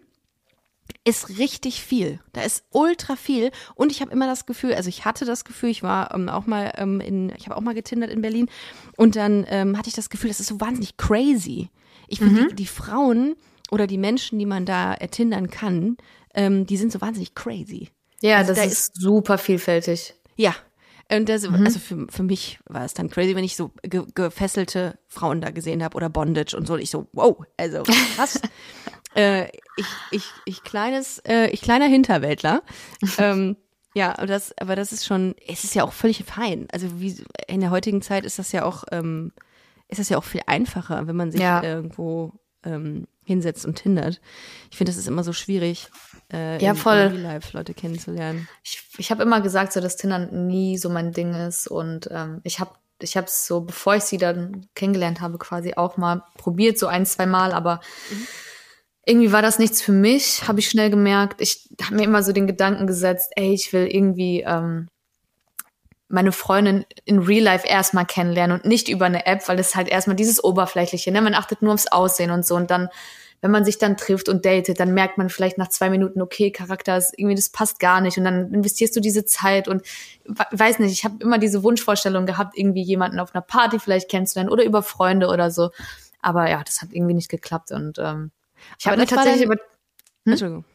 [1.04, 2.20] ist richtig viel.
[2.34, 3.52] Da ist ultra viel.
[3.76, 6.48] Und ich habe immer das Gefühl, also ich hatte das Gefühl, ich war ähm, auch
[6.48, 8.50] mal ähm, in, ich habe auch mal getindert in Berlin.
[8.98, 11.70] Und dann ähm, hatte ich das Gefühl, das ist so wahnsinnig crazy.
[12.08, 13.36] Ich finde, die, die Frauen
[13.72, 15.98] oder die Menschen, die man da ertindern kann,
[16.34, 17.90] ähm, die sind so wahnsinnig crazy.
[18.22, 20.14] Ja, Also das da ist super vielfältig.
[20.36, 20.56] Ja.
[21.12, 24.98] Und das, also für, für mich war es dann crazy, wenn ich so ge gefesselte
[25.08, 26.74] Frauen da gesehen habe oder Bondage und so.
[26.74, 28.42] Und ich so, wow, also krass.
[29.16, 29.46] äh,
[29.78, 32.62] ich, ich, ich kleines, äh, ich kleiner Hinterwäldler.
[33.18, 33.58] ähm,
[33.94, 36.68] ja, aber das, aber das ist schon, es ist ja auch völlig fein.
[36.72, 39.32] Also wie in der heutigen Zeit ist das ja auch, ähm,
[39.88, 41.64] ist das ja auch viel einfacher, wenn man sich Ja.
[41.64, 44.20] irgendwo ähm, hinsetzt und hindert.
[44.72, 45.88] Ich finde, das ist immer so schwierig,
[46.34, 46.98] äh, Ja, in, voll.
[46.98, 48.48] in Real Life Leute kennenzulernen.
[48.64, 52.42] Ich, ich habe immer gesagt, so dass Tinder nie so mein Ding ist und ähm,
[52.44, 56.24] ich habe ich habe es so, bevor ich sie dann kennengelernt habe, quasi auch mal
[56.38, 57.82] probiert, so ein, zwei Mal, aber
[59.06, 61.40] irgendwie war das nichts für mich, habe ich schnell gemerkt.
[61.42, 64.88] Ich habe mir immer so den Gedanken gesetzt, ey, ich will irgendwie ähm,
[66.08, 69.90] meine Freundin in Real Life erstmal kennenlernen und nicht über eine App, weil das halt
[69.90, 71.22] erstmal dieses Oberflächliche, ne?
[71.22, 72.90] Man achtet nur aufs Aussehen und so und dann,
[73.42, 76.52] wenn man sich dann trifft und datet, dann merkt man vielleicht nach zwei Minuten, okay,
[76.52, 79.82] Charakter ist irgendwie, das passt gar nicht und dann investierst du diese Zeit und
[80.26, 84.10] we- weiß nicht, ich habe immer diese Wunschvorstellung gehabt, irgendwie jemanden auf einer Party vielleicht
[84.10, 85.72] kennenzulernen oder über Freunde oder so,
[86.22, 88.32] aber ja, das hat irgendwie nicht geklappt und ähm,
[88.80, 89.62] ich Aber habe mir das tatsächlich dann- über,
[90.26, 90.66] Entschuldigung.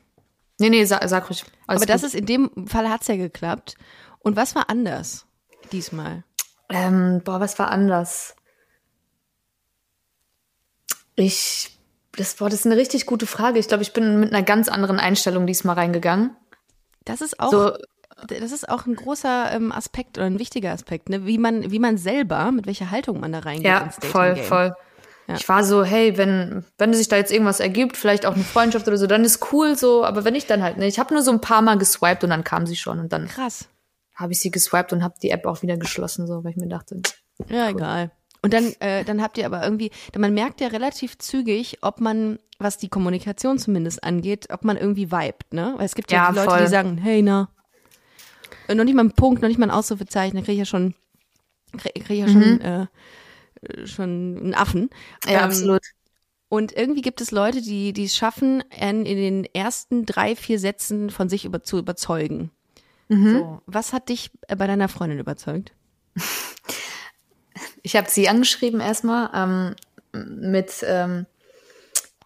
[0.59, 1.44] nee, nee, sag, sag ruhig.
[1.66, 2.09] Alles Aber das gut.
[2.09, 3.76] ist in dem Fall hat's ja geklappt.
[4.20, 5.26] Und was war anders
[5.72, 6.24] diesmal?
[6.68, 8.35] Ähm, boah, was war anders?
[11.16, 11.79] Ich,
[12.16, 13.59] das, boah, das ist eine richtig gute Frage.
[13.59, 16.37] Ich glaube, ich bin mit einer ganz anderen Einstellung diesmal reingegangen.
[17.05, 17.72] Das ist auch, So,
[18.26, 21.26] das ist auch ein großer ähm, Aspekt oder ein wichtiger Aspekt, ne?
[21.26, 24.35] Wie man, wie man selber, mit welcher Haltung man da reingeht ja, ins Dating voll,
[24.35, 24.44] Game.
[24.44, 24.76] voll.
[25.31, 25.37] Ja.
[25.37, 28.88] Ich war so, hey, wenn, wenn sich da jetzt irgendwas ergibt, vielleicht auch eine Freundschaft
[28.88, 30.88] oder so, dann ist cool so, aber wenn nicht, dann halt nicht.
[30.95, 33.29] Ich habe nur so ein paar Mal geswiped und dann kam sie schon und dann
[33.29, 33.69] Krass.
[34.16, 36.66] habe ich sie geswiped und habe die App auch wieder geschlossen, so, weil ich mir
[36.69, 37.01] dachte,
[37.49, 38.11] Ja, egal.
[38.43, 42.38] Und dann, äh, dann habt ihr aber irgendwie, man merkt ja relativ zügig, ob man,
[42.59, 45.75] was die Kommunikation zumindest angeht, ob man irgendwie vibet, ne?
[45.77, 46.61] Weil es gibt ja, Ja, die Leute, voll.
[46.62, 47.51] die sagen, hey, na.
[48.66, 50.64] Und noch nicht mal ein Punkt, noch nicht mal ein Ausrufezeichen, da kriege ich ja
[50.64, 50.95] schon,
[51.77, 52.87] kriege krieg ich ja schon, äh,
[53.85, 54.90] schon einen Affen.
[55.27, 55.83] Ja, Ähm, absolut.
[56.49, 60.59] Und irgendwie gibt es Leute, die, die es schaffen, in, in den ersten drei, vier
[60.59, 62.51] Sätzen von sich über, zu überzeugen.
[63.09, 63.38] Mhm.
[63.38, 63.62] So.
[63.66, 65.73] Was hat dich bei deiner Freundin überzeugt?
[67.83, 69.77] Ich habe sie angeschrieben erstmal ähm,
[70.12, 71.27] mit ähm,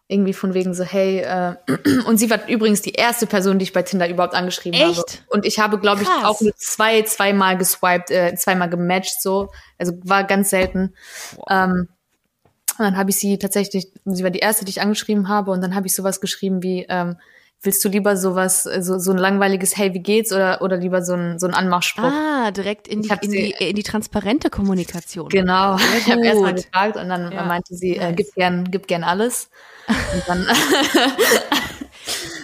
[0.07, 1.57] irgendwie von wegen so, hey, äh,
[2.07, 4.91] und sie war übrigens die erste Person, die ich bei Tinder überhaupt angeschrieben habe.
[4.91, 5.25] Echt?
[5.29, 9.51] Und ich habe, glaube ich, auch nur zwei, zweimal geswiped, äh, zweimal gematcht, so.
[9.79, 10.95] Also war ganz selten.
[11.49, 11.89] Ähm,
[12.77, 15.63] und dann habe ich sie tatsächlich, sie war die erste, die ich angeschrieben habe, und
[15.63, 17.17] dann habe ich sowas geschrieben wie, ähm,
[17.63, 20.33] willst du lieber sowas, äh, so, so ein langweiliges Hey, wie geht's?
[20.33, 22.05] Oder, oder lieber so ein, so ein Anmachspruch?
[22.05, 25.29] Ah, direkt in die, in die, in die transparente Kommunikation.
[25.29, 25.77] Genau.
[25.99, 27.45] Ich habe erstmal gefragt und dann Ja.
[27.45, 29.49] meinte sie, äh, gib gern, gib gern alles.
[29.89, 30.47] Und dann,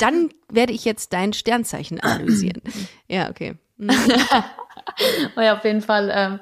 [0.01, 2.63] Dann werde ich jetzt dein Sternzeichen analysieren.
[3.09, 3.57] ja, okay.
[3.77, 3.91] Mhm.
[5.37, 6.41] oh ja, auf jeden Fall ähm,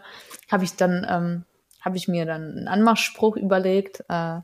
[0.50, 1.44] habe ich dann, ähm,
[1.80, 4.04] habe ich mir dann einen Anmachspruch überlegt.
[4.08, 4.40] Äh,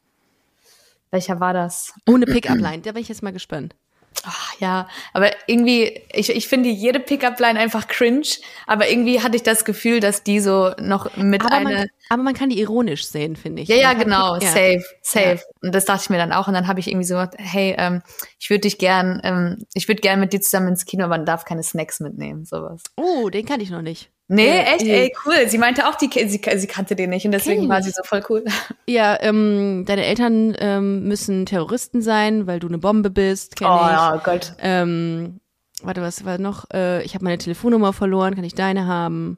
[1.11, 1.95] welcher war das?
[2.07, 3.77] Ohne Pickup-Line, da bin ich jetzt mal gespannt.
[4.23, 8.27] Ach, ja, aber irgendwie, ich, ich finde jede Pickup-Line einfach cringe,
[8.67, 11.71] aber irgendwie hatte ich das Gefühl, dass die so noch mit Aber einer.
[11.71, 13.69] man, aber man kann die ironisch sehen, finde ich.
[13.69, 14.49] ja, ja, genau, ja.
[14.49, 15.41] safe, safe.
[15.63, 16.49] Und das dachte ich mir dann auch.
[16.49, 18.03] Und dann habe ich irgendwie so gedacht, hey, ähm,
[18.39, 21.27] ich würde dich gern, ähm, ich würde gern mit dir zusammen ins Kino, aber man
[21.27, 22.83] darf keine Snacks mitnehmen, sowas.
[22.97, 24.11] Oh, den kann ich noch nicht.
[24.27, 24.83] Nee, echt?
[24.87, 25.49] Ey, cool.
[25.49, 28.23] Sie meinte auch, die, sie, sie kannte den nicht und deswegen war sie so voll
[28.31, 28.45] cool.
[28.87, 33.75] Ja, ähm, deine Eltern ähm, müssen Terroristen sein, weil du eine Bombe bist, kenn Oh,
[33.85, 33.91] ich.
[33.91, 34.55] ja, Gott.
[34.61, 35.41] Ähm,
[35.83, 36.65] warte, was war noch?
[36.73, 39.37] Äh, ich habe meine Telefonnummer verloren, kann ich deine haben?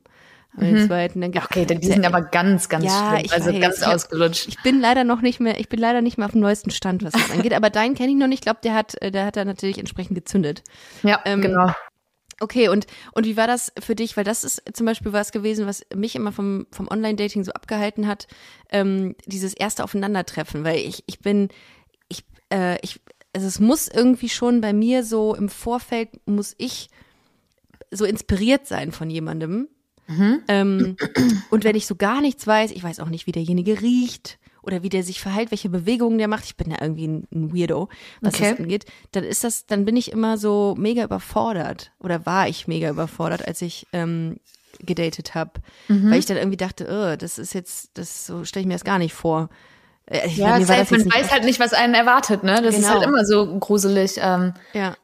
[0.59, 1.37] Den zweiten, dann Mhm.
[1.45, 3.31] Okay, die sind aber ganz, ganz Ja, schlimm.
[3.31, 3.61] Also weiß.
[3.61, 4.49] ganz Ich hab- ausgelutscht.
[4.49, 7.05] Ich bin leider noch nicht mehr, ich bin leider nicht mehr auf dem neuesten Stand,
[7.05, 7.53] was das angeht.
[7.53, 8.39] Aber deinen kenne ich noch nicht.
[8.39, 10.63] Ich glaube, der hat, äh, der hat da natürlich entsprechend gezündet.
[11.03, 11.73] Ja, ähm, genau.
[12.41, 14.17] Okay, und, und wie war das für dich?
[14.17, 18.07] Weil das ist zum Beispiel was gewesen, was mich immer vom, vom Online-Dating so abgehalten
[18.07, 18.27] hat,
[18.71, 21.49] ähm, dieses erste Aufeinandertreffen, weil ich, ich bin,
[22.09, 23.01] ich, äh, ich,
[23.35, 26.91] also es muss irgendwie schon bei mir so im Vorfeld, muss ich
[27.91, 29.69] so inspiriert sein von jemandem.
[30.49, 30.97] Ähm,
[31.51, 34.83] und wenn ich so gar nichts weiß, ich weiß auch nicht, wie derjenige riecht oder
[34.83, 37.89] wie der sich verhält, welche Bewegungen der macht, ich bin ja irgendwie ein, ein Weirdo,
[38.21, 38.51] was Okay.
[38.51, 42.67] das angeht, dann ist das, dann bin ich immer so mega überfordert oder war ich
[42.69, 44.39] mega überfordert, als ich ähm,
[44.81, 45.53] gedatet habe,
[45.89, 46.11] Mhm.
[46.11, 48.85] weil ich dann irgendwie dachte, oh, das ist jetzt, das so stelle ich mir das
[48.85, 49.49] gar nicht vor.
[50.07, 52.61] Äh, ich- Ja, mir war safe, das man weiß halt nicht, was einen erwartet, ne?
[52.63, 52.95] Das ist Genau.
[53.01, 54.17] halt immer so gruselig.
[54.19, 54.97] Ähm, ja,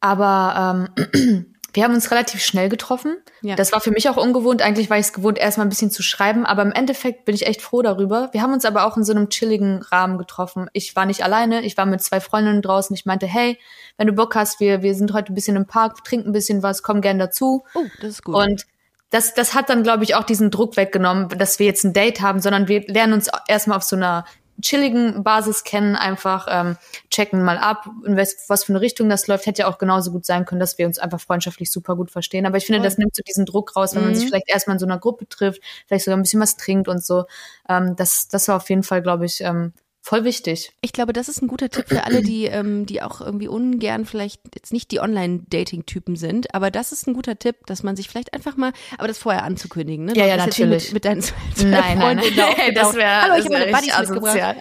[0.00, 1.46] aber ähm,
[1.76, 3.18] wir haben uns relativ schnell getroffen.
[3.42, 3.54] Ja.
[3.54, 4.62] Das war für mich auch ungewohnt.
[4.62, 7.46] Eigentlich war ich es gewohnt, erstmal ein bisschen zu schreiben, aber im Endeffekt bin ich
[7.46, 8.30] echt froh darüber.
[8.32, 10.70] Wir haben uns aber auch in so einem chilligen Rahmen getroffen.
[10.72, 12.96] Ich war nicht alleine, ich war mit zwei Freundinnen draußen.
[12.96, 13.58] Ich meinte, hey,
[13.98, 16.62] wenn du Bock hast, wir, wir sind heute ein bisschen im Park, trinken ein bisschen
[16.62, 17.64] was, komm gern dazu.
[17.74, 18.34] oh, das ist gut.
[18.34, 18.66] Und
[19.10, 22.22] das, das hat dann, glaube ich, auch diesen Druck weggenommen, dass wir jetzt ein Date
[22.22, 24.24] haben, sondern wir lernen uns erstmal auf so einer
[24.62, 26.76] chilligen Basis kennen, einfach ähm,
[27.10, 29.46] checken mal ab, in was, was für eine Richtung das läuft.
[29.46, 32.46] Hätte ja auch genauso gut sein können, dass wir uns einfach freundschaftlich super gut verstehen.
[32.46, 34.14] Aber ich finde, das nimmt so diesen Druck raus, wenn man Mhm.
[34.16, 37.04] sich vielleicht erstmal in so einer Gruppe trifft, vielleicht sogar ein bisschen was trinkt und
[37.04, 37.24] so.
[37.68, 39.72] Ähm, das, das war auf jeden Fall, glaube ich, ähm,
[40.06, 40.72] voll wichtig.
[40.82, 44.04] Ich glaube, das ist ein guter Tipp für alle, die, ähm, die auch irgendwie ungern
[44.04, 46.54] vielleicht jetzt nicht die Online-Dating-Typen sind.
[46.54, 49.42] Aber das ist ein guter Tipp, dass man sich vielleicht einfach mal, aber das vorher
[49.42, 50.04] anzukündigen.
[50.04, 50.12] Ne?
[50.14, 50.84] Ja, ja, bist jetzt natürlich.
[50.84, 52.48] Mit, mit deinen zwei, Nein, nein, da nein.
[52.48, 52.72] aufgetaucht.
[52.76, 54.56] das wäre Hallo, ich habe meine Buddies mitgebracht.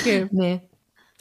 [0.00, 0.26] Okay.
[0.30, 0.60] Nee.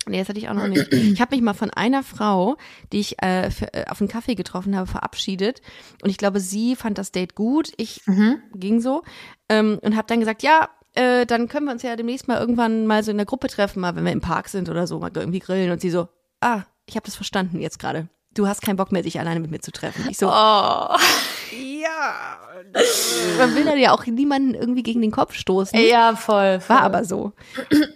[0.10, 0.93] Nee, das hatte ich auch noch nicht.
[0.93, 2.56] Ich habe mich mal von einer Frau,
[2.93, 5.62] die ich äh, für, äh, auf einen Kaffee getroffen habe, verabschiedet.
[6.01, 7.73] Und ich glaube, sie fand das Date gut.
[7.75, 8.41] Ich Mhm.
[8.56, 9.03] ging so.
[9.49, 12.88] Ähm, und habe dann gesagt, ja, äh, dann können wir uns ja demnächst mal irgendwann
[12.88, 15.12] mal so in der Gruppe treffen, mal wenn wir im Park sind oder so, mal
[15.15, 15.71] irgendwie grillen.
[15.71, 16.07] Und sie so,
[16.41, 18.07] ah, ich habe das verstanden jetzt gerade.
[18.33, 20.05] Du hast keinen Bock mehr, dich alleine mit mir zu treffen.
[20.10, 20.31] Ich so, Oh.
[21.51, 22.38] ja.
[23.39, 25.79] Man will da ja auch niemanden irgendwie gegen den Kopf stoßen.
[25.79, 26.60] Ja, voll.
[26.60, 26.75] voll.
[26.75, 27.33] War aber so.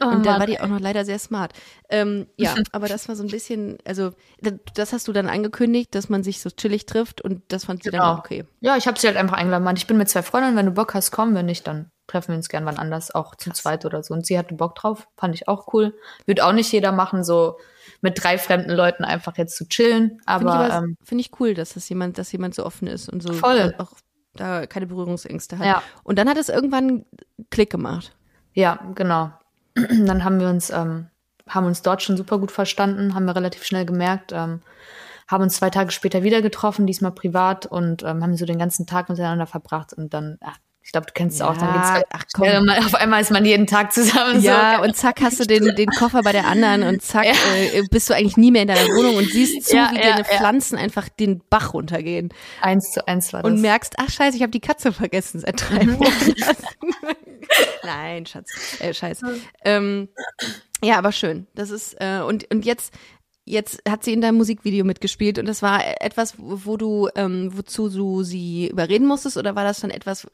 [0.01, 1.53] Oh, und dann war die auch noch leider sehr smart.
[1.89, 4.11] Ähm, ja, aber das war so ein bisschen, also
[4.73, 7.91] das hast du dann angekündigt, dass man sich so chillig trifft und das fand sie
[7.91, 8.13] dann Genau.
[8.13, 8.45] auch okay.
[8.61, 9.75] Ja, ich habe sie halt einfach eingeladen.
[9.77, 11.35] Ich bin mit zwei Freundinnen, wenn du Bock hast, komm.
[11.35, 14.13] Wenn nicht, dann treffen wir uns gern wann anders, auch zu zweit oder so.
[14.13, 15.93] Und sie hatte Bock drauf, fand ich auch cool.
[16.25, 17.57] Würde auch nicht jeder machen, so
[18.01, 20.09] mit drei fremden Leuten einfach jetzt zu chillen.
[20.09, 22.87] Finde ich, Aber aber, ähm, find ich cool, dass das jemand, dass jemand so offen
[22.87, 23.73] ist und so Voll.
[23.77, 23.91] auch
[24.33, 25.65] da keine Berührungsängste hat.
[25.65, 25.83] Ja.
[26.03, 27.05] Und dann hat es irgendwann
[27.49, 28.15] Klick gemacht.
[28.53, 29.31] ja, genau.
[29.75, 31.07] dann haben wir uns, ähm,
[31.47, 34.31] haben uns dort schon super gut verstanden, haben wir relativ schnell gemerkt.
[34.33, 34.61] Ähm,
[35.27, 38.85] haben uns zwei Tage später wieder getroffen, diesmal privat und ähm, haben so den ganzen
[38.85, 41.89] Tag miteinander verbracht und dann, ach, ich glaube, du kennst es Ja, auch, dann geht's
[41.89, 42.65] halt ach, komm.
[42.65, 44.41] mal- auf einmal ist man jeden Tag zusammen.
[44.41, 44.83] Ja, so.
[44.83, 47.33] und zack hast du den, den Koffer bei der anderen und zack Ja.
[47.55, 50.23] äh, bist du eigentlich nie mehr in deiner Wohnung und siehst zu, Ja, wie deine.
[50.25, 52.29] Pflanzen einfach den Bach runtergehen
[52.61, 53.51] eins zu eins war das.
[53.51, 55.93] und merkst, ach scheiße, ich habe die Katze vergessen seit drei Mhm.
[55.93, 56.33] Monaten.
[57.83, 59.25] Nein, Schatz, äh, scheiße.
[59.65, 60.09] Ähm,
[60.83, 61.47] ja, aber schön.
[61.55, 62.93] Das ist äh, und und jetzt
[63.45, 67.51] jetzt hat sie in deinem Musikvideo mitgespielt und das war etwas, wo, wo du ähm,
[67.55, 70.27] wozu du sie überreden musstest oder war das dann etwas,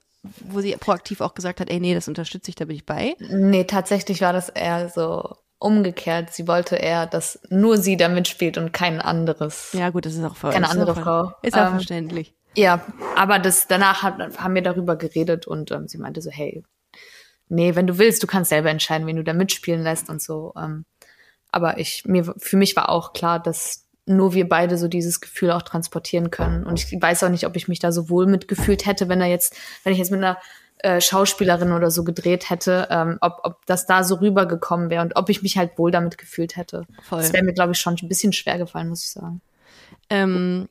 [0.49, 3.15] wo sie proaktiv auch gesagt hat, ey nee, das unterstütze ich, da bin ich bei.
[3.19, 6.33] Nee, tatsächlich war das eher so umgekehrt.
[6.33, 9.73] Sie wollte eher, dass nur sie da mitspielt und kein anderes.
[9.73, 10.51] Ja, gut, das ist auch voll.
[10.51, 11.31] Keine andere Frau.
[11.41, 12.33] Ist auch Ähm, verständlich.
[12.55, 12.81] Ja,
[13.15, 16.63] aber das danach hat, haben wir darüber geredet und ähm, sie meinte so, hey,
[17.49, 20.53] nee, wenn du willst, du kannst selber entscheiden, wen du da mitspielen lässt und so.
[20.57, 20.85] Ähm,
[21.51, 25.51] aber ich, mir, für mich war auch klar, dass nur wir beide so dieses Gefühl
[25.51, 26.65] auch transportieren können.
[26.65, 29.27] Und ich weiß auch nicht, ob ich mich da so wohl mitgefühlt hätte, wenn er
[29.27, 30.37] jetzt, wenn ich jetzt mit einer
[30.79, 35.15] äh, Schauspielerin oder so gedreht hätte, ähm, ob, ob das da so rübergekommen wäre und
[35.15, 36.85] ob ich mich halt wohl damit gefühlt hätte.
[37.01, 37.21] Voll.
[37.21, 39.41] Das wäre mir, glaube ich, schon ein bisschen schwer gefallen, muss ich sagen.
[40.09, 40.69] Ähm,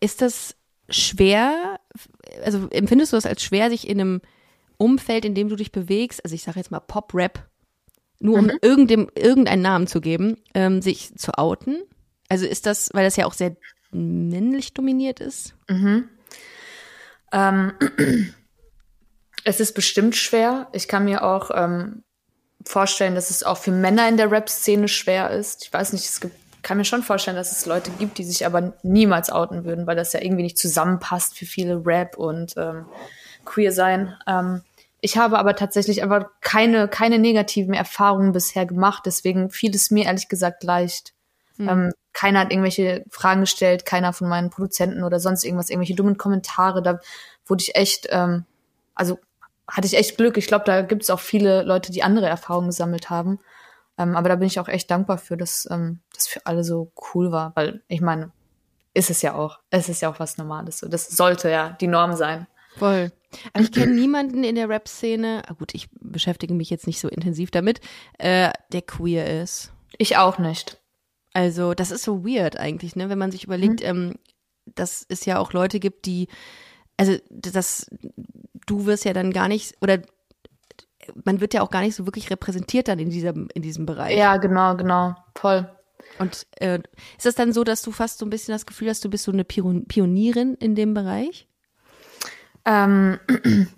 [0.00, 0.56] ist das
[0.88, 1.78] schwer,
[2.44, 4.20] also empfindest du das als schwer, sich in einem
[4.76, 7.46] Umfeld, in dem du dich bewegst, also ich sage jetzt mal Pop-Rap,
[8.18, 11.78] nur um irgendem, irgendeinen Namen zu geben, ähm, sich zu outen?
[12.30, 13.56] Also ist das, weil das ja auch sehr
[13.90, 15.54] männlich dominiert ist?
[15.68, 16.08] Mhm.
[17.32, 17.72] Ähm,
[19.44, 20.68] es ist bestimmt schwer.
[20.72, 22.04] Ich kann mir auch ähm,
[22.64, 25.64] vorstellen, dass es auch für Männer in der Rap-Szene schwer ist.
[25.64, 28.46] Ich weiß nicht, es gibt, kann mir schon vorstellen, dass es Leute gibt, die sich
[28.46, 32.86] aber niemals outen würden, weil das ja irgendwie nicht zusammenpasst für viele Rap und ähm,
[33.44, 34.14] Queer sein.
[34.28, 34.62] Ähm,
[35.00, 40.04] ich habe aber tatsächlich einfach keine, keine negativen Erfahrungen bisher gemacht, deswegen fiel es mir
[40.04, 41.14] ehrlich gesagt leicht.
[41.60, 41.68] Mhm.
[41.68, 46.16] Ähm, keiner hat irgendwelche Fragen gestellt, keiner von meinen Produzenten oder sonst irgendwas, irgendwelche dummen
[46.16, 46.82] Kommentare.
[46.82, 47.00] Da
[47.46, 48.44] wurde ich echt, ähm,
[48.94, 49.18] also
[49.68, 50.36] hatte ich echt Glück.
[50.36, 53.38] Ich glaube, da gibt es auch viele Leute, die andere Erfahrungen gesammelt haben.
[53.98, 56.90] Ähm, aber da bin ich auch echt dankbar für, dass ähm, das für alle so
[57.14, 57.52] cool war.
[57.54, 58.32] Weil ich meine,
[58.94, 59.60] ist es ja auch.
[59.70, 60.78] Es ist ja auch was Normales.
[60.78, 60.88] So.
[60.88, 62.46] Das sollte ja die Norm sein.
[62.76, 63.12] Voll.
[63.52, 67.08] Aber ich kenne niemanden in der Rap-Szene, ah gut, ich beschäftige mich jetzt nicht so
[67.08, 67.80] intensiv damit,
[68.18, 69.72] äh, der queer ist.
[69.98, 70.79] Ich auch nicht.
[71.32, 73.08] Also, das ist so weird eigentlich, ne?
[73.08, 73.86] Wenn man sich überlegt, mhm.
[73.86, 74.14] ähm,
[74.74, 76.28] dass es ja auch Leute gibt, die,
[76.96, 77.86] also das,
[78.66, 79.98] du wirst ja dann gar nicht, oder
[81.24, 84.16] man wird ja auch gar nicht so wirklich repräsentiert dann in diesem, in diesem Bereich.
[84.16, 85.68] Ja, genau, genau, voll.
[86.18, 86.80] Und äh,
[87.16, 89.24] ist es dann so, dass du fast so ein bisschen das Gefühl hast, du bist
[89.24, 91.48] so eine Pionierin in dem Bereich?
[92.64, 93.18] Ähm,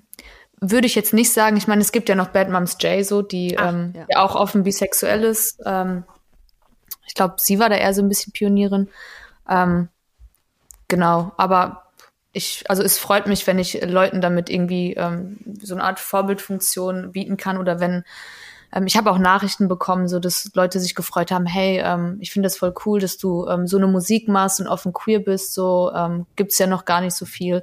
[0.60, 1.56] würde ich jetzt nicht sagen.
[1.56, 4.06] Ich meine, es gibt ja noch Bad Moms J, so, die Ach, ähm, ja.
[4.08, 4.24] ja.
[4.24, 5.60] auch offen bisexuell ist.
[5.64, 6.04] Ähm,
[7.06, 8.88] ich glaube, sie war da eher so ein bisschen Pionierin.
[9.48, 9.88] Ähm,
[10.88, 11.84] genau, aber
[12.32, 17.12] ich, also es freut mich, wenn ich Leuten damit irgendwie ähm, so eine Art Vorbildfunktion
[17.12, 18.04] bieten kann oder wenn
[18.72, 22.32] ähm, ich habe auch Nachrichten bekommen, so dass Leute sich gefreut haben, hey, ähm, ich
[22.32, 25.52] finde das voll cool, dass du ähm, so eine Musik machst und offen queer bist,
[25.52, 27.62] so ähm, gibt's ja noch gar nicht so viel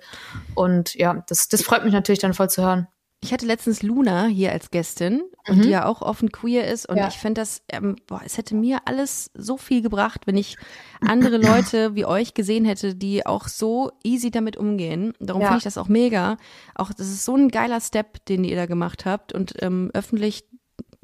[0.53, 2.87] und ja, das, das freut mich natürlich dann voll zu hören.
[3.21, 5.61] Ich hatte letztens Luna hier als Gästin und mhm.
[5.63, 7.09] die ja auch offen queer ist und ja.
[7.09, 10.55] ich finde das, ähm, boah, es hätte mir alles so viel gebracht, wenn ich
[11.01, 15.13] andere Leute wie euch gesehen hätte, die auch so easy damit umgehen.
[15.19, 15.47] Darum ja.
[15.49, 16.37] finde ich das auch mega.
[16.75, 20.45] Auch das ist so ein geiler Step, den ihr da gemacht habt und ähm, öffentlich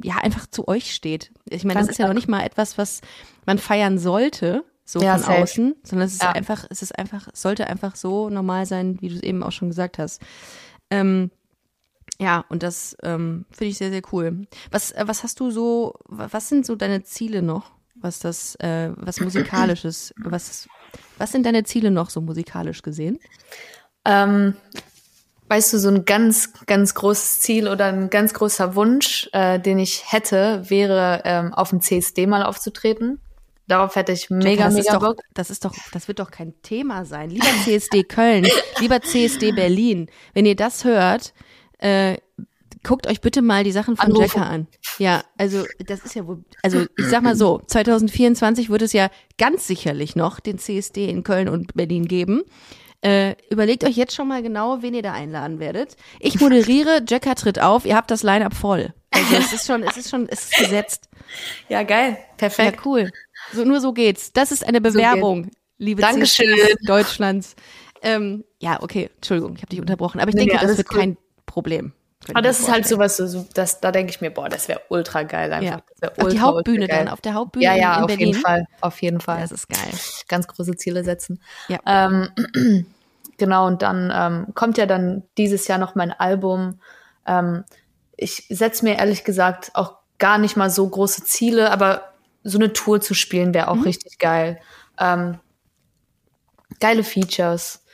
[0.01, 1.32] ja einfach zu euch steht.
[1.49, 3.01] Ich meine, das ist ja noch nicht mal etwas, was
[3.45, 5.41] man feiern sollte, so ja, von safe.
[5.41, 6.32] außen, sondern es ist ja.
[6.32, 9.51] einfach, es ist einfach, es sollte einfach so normal sein, wie du es eben auch
[9.51, 10.21] schon gesagt hast.
[10.89, 11.32] Ähm,
[12.19, 14.47] ja, und das ähm, finde ich sehr, sehr cool.
[14.71, 18.91] Was, äh, was hast du so, was sind so deine Ziele noch, was das, äh,
[18.95, 20.67] was musikalisches, was,
[21.17, 23.19] was sind deine Ziele noch so musikalisch gesehen?
[24.06, 24.56] Ähm,
[25.49, 29.80] weißt du, so ein ganz, ganz großes Ziel oder ein ganz großer Wunsch, äh, den
[29.80, 33.19] ich hätte, wäre, ähm, auf dem CSD mal aufzutreten.
[33.67, 35.21] Darauf hätte ich mega, das mega doch, Bock.
[35.34, 37.32] Das ist doch, das wird doch kein Thema sein.
[37.32, 38.47] Lieber CSD Köln,
[38.80, 40.08] lieber CSD Berlin.
[40.34, 41.34] Wenn ihr das hört,
[41.86, 42.17] äh,
[42.84, 44.39] guckt euch bitte mal die Sachen von Anrufen.
[44.39, 44.67] Jacker an.
[44.98, 49.10] Ja, also das ist ja wohl, also ich sag mal so, 2024 wird es ja
[49.38, 52.43] ganz sicherlich noch den CSD in Köln und Berlin geben.
[53.02, 55.95] Äh, überlegt euch jetzt schon mal genau, wen ihr da einladen werdet.
[56.19, 58.93] Ich moderiere, Jacker tritt auf, ihr habt das Line-Up voll.
[59.12, 61.10] Also es ist schon, es ist schon, es ist gesetzt.
[61.69, 62.17] Ja, geil.
[62.38, 62.78] Perfekt.
[62.78, 63.12] Ja, cool.
[63.54, 64.34] So, nur so geht's.
[64.34, 66.58] Das ist eine Bewerbung, so liebe Dankeschön.
[66.86, 67.56] Deutschlands.
[68.02, 71.00] Ähm, ja, okay, Entschuldigung, ich habe dich unterbrochen, aber ich nee, denke, das wird cool.
[71.00, 71.17] kein
[71.56, 71.94] Problem.
[72.30, 75.24] Aber das ist halt sowas, so, das, da denke ich mir, boah, das wäre ultra
[75.24, 75.84] geil einfach.
[76.02, 76.10] Ja.
[76.10, 78.28] Ultra, auf die Hauptbühne dann, auf der Hauptbühne ja, ja, in, auf Berlin.
[78.28, 79.39] jeden Fall, auf jeden Fall.
[79.39, 79.94] Das ist geil.
[80.28, 81.39] Ganz große Ziele setzen.
[81.70, 81.80] Ja.
[81.86, 82.86] Ähm,
[83.38, 86.82] genau, und dann ähm, kommt ja dann dieses Jahr noch mein Album.
[87.26, 87.63] Ähm,
[88.18, 92.13] ich setze mir ehrlich gesagt auch gar nicht mal so große Ziele, aber
[92.44, 93.84] so eine Tour zu spielen wäre auch mhm.
[93.84, 94.60] richtig geil.
[95.00, 95.39] Ähm,
[96.82, 97.85] geile Features.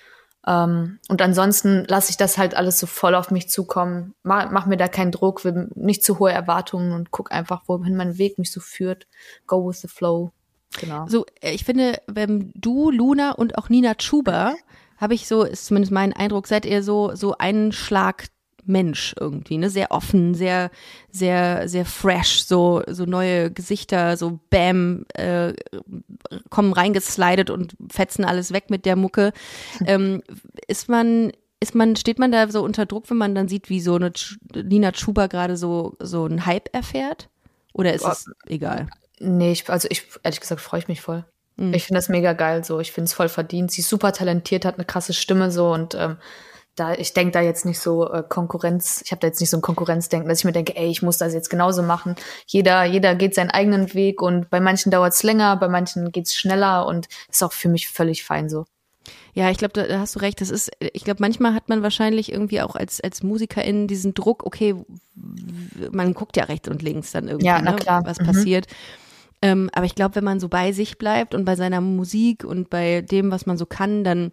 [0.48, 4.16] Ähm, und ansonsten lasse ich das halt alles so voll auf mich zukommen.
[4.24, 7.96] Mach, mach mir da keinen Druck, will nicht zu hohe Erwartungen und guck einfach, wohin
[7.96, 9.08] mein Weg mich so führt.
[9.46, 10.32] Go with the flow.
[10.80, 11.08] Genau.
[11.08, 14.56] So, äh, ich finde, wenn du, Luna und auch Nina Chuba,
[14.98, 18.28] habe ich so, ist zumindest mein Eindruck, seid ihr so, so einen Schlag
[18.66, 19.70] Mensch irgendwie, ne?
[19.70, 20.72] Sehr offen, sehr,
[21.12, 25.54] sehr, sehr fresh, so, so neue Gesichter, so bam, äh,
[26.50, 29.32] kommen reingeslidet und fetzen alles weg mit der Mucke.
[29.86, 30.22] Ähm,
[30.68, 33.82] ist man, ist man, steht man da so unter Druck, wenn man dann sieht, wie
[33.82, 34.12] so eine
[34.54, 37.30] Nina Chuba gerade so, so einen Hype erfährt?
[37.74, 38.88] Oder ist Boah, es egal?
[39.20, 41.26] Nee, ich, also ich, ehrlich gesagt, freue ich mich voll.
[41.58, 41.74] Mhm.
[41.74, 42.80] Ich finde das mega geil so.
[42.80, 43.72] Ich finde es voll verdient.
[43.72, 46.18] Sie ist super talentiert, hat eine krasse Stimme so und ähm,
[46.76, 49.58] da, ich denke da jetzt nicht so äh, Konkurrenz, ich habe da jetzt nicht so
[49.58, 52.16] ein Konkurrenzdenken, dass ich mir denke, ey, ich muss das jetzt genauso machen.
[52.48, 56.36] Jeder, jeder geht seinen eigenen Weg und bei manchen dauert es länger, bei manchen geht's
[56.36, 58.66] schneller und ist auch für mich völlig fein so.
[59.34, 60.42] Ja, ich glaube, da, hast du recht.
[60.42, 64.46] Das ist, ich glaube, manchmal hat man wahrscheinlich irgendwie auch als als Musikerin diesen Druck.
[64.46, 64.76] Okay,
[65.92, 68.06] man guckt ja rechts und links dann irgendwie, ja, na ne, klar.
[68.06, 68.26] was mhm.
[68.26, 68.68] passiert.
[69.42, 72.70] Ähm, aber ich glaube, wenn man so bei sich bleibt und bei seiner Musik und
[72.70, 74.32] bei dem, was man so kann, dann,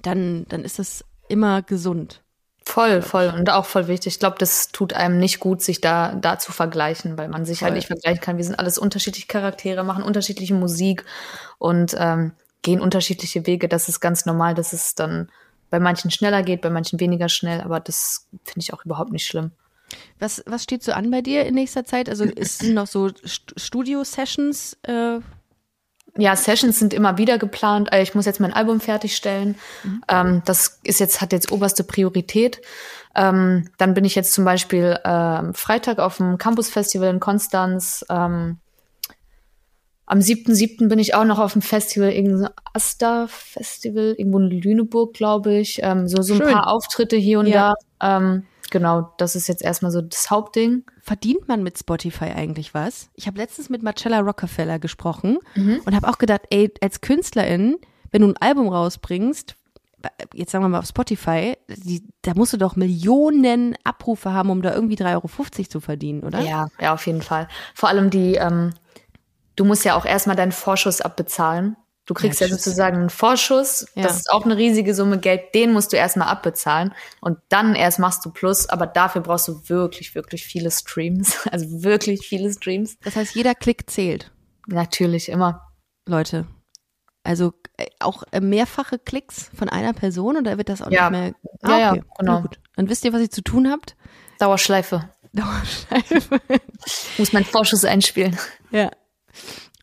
[0.00, 1.04] dann, dann ist das
[1.34, 2.22] immer gesund.
[2.64, 4.14] Voll, voll und auch voll wichtig.
[4.14, 7.56] Ich glaube, das tut einem nicht gut, sich da, da zu vergleichen, weil man sich
[7.56, 7.66] halt voll.
[7.66, 8.36] halt nicht vergleichen kann.
[8.38, 11.04] Wir sind alles unterschiedliche Charaktere, machen unterschiedliche Musik
[11.58, 12.32] und ähm,
[12.62, 13.68] gehen unterschiedliche Wege.
[13.68, 15.28] Das ist ganz normal, dass es dann
[15.68, 19.26] bei manchen schneller geht, bei manchen weniger schnell, aber das finde ich auch überhaupt nicht
[19.26, 19.50] schlimm.
[20.18, 22.08] Was, was steht so an bei dir in nächster Zeit?
[22.08, 23.10] Also ist noch so
[23.56, 24.78] Studio-Sessions?
[24.82, 25.20] Äh
[26.16, 27.92] ja, Sessions sind immer wieder geplant.
[27.92, 29.56] Äh, ich muss jetzt mein Album fertigstellen.
[29.82, 30.02] Mhm.
[30.08, 32.60] Ähm, das ist jetzt, hat jetzt oberste Priorität.
[33.16, 38.04] Ähm, dann bin ich jetzt zum Beispiel äh, Freitag auf dem Campus Festival in Konstanz.
[38.08, 38.58] Ähm,
[40.06, 40.88] am 7.7.
[40.88, 45.80] bin ich auch noch auf dem Festival, irgendein Asta-Festival, irgendwo in Lüneburg, glaube ich.
[45.82, 47.74] Ähm, so, so ein paar Auftritte hier und ja.
[47.98, 48.18] da.
[48.18, 50.84] Ähm, genau, das ist jetzt erstmal so das Hauptding.
[51.04, 53.10] Verdient man mit Spotify eigentlich was?
[53.14, 55.82] Ich habe letztens mit Marcella Rockefeller gesprochen mhm.
[55.84, 57.76] und habe auch gedacht, ey, als Künstlerin,
[58.10, 59.54] wenn du ein Album rausbringst,
[60.32, 64.62] jetzt sagen wir mal auf Spotify, die, da musst du doch Millionen Abrufe haben, um
[64.62, 66.40] da irgendwie 3,50 Euro zu verdienen, oder?
[66.40, 67.48] Ja, ja, auf jeden Fall.
[67.74, 68.72] Vor allem die, ähm,
[69.56, 71.76] du musst ja auch erstmal deinen Vorschuss abbezahlen.
[72.06, 74.02] Du kriegst ja, ja sozusagen einen Vorschuss, ja.
[74.02, 77.98] das ist auch eine riesige Summe Geld, den musst du erstmal abbezahlen und dann erst
[77.98, 82.98] machst du Plus, aber dafür brauchst du wirklich, wirklich viele Streams, also wirklich viele Streams.
[83.00, 84.32] Das heißt, jeder Klick zählt.
[84.66, 85.72] Natürlich, immer.
[86.06, 86.46] Leute,
[87.22, 91.08] also äh, auch äh, mehrfache Klicks von einer Person oder wird das auch ja.
[91.08, 91.34] nicht mehr?
[91.62, 91.98] Ah, ja, okay.
[91.98, 92.40] ja, genau.
[92.42, 92.60] gut.
[92.76, 93.96] Dann wisst ihr, was ihr zu tun habt?
[94.38, 95.08] Dauerschleife.
[95.32, 96.40] Dauerschleife.
[97.16, 98.38] Muss mein Vorschuss einspielen.
[98.70, 98.90] Ja.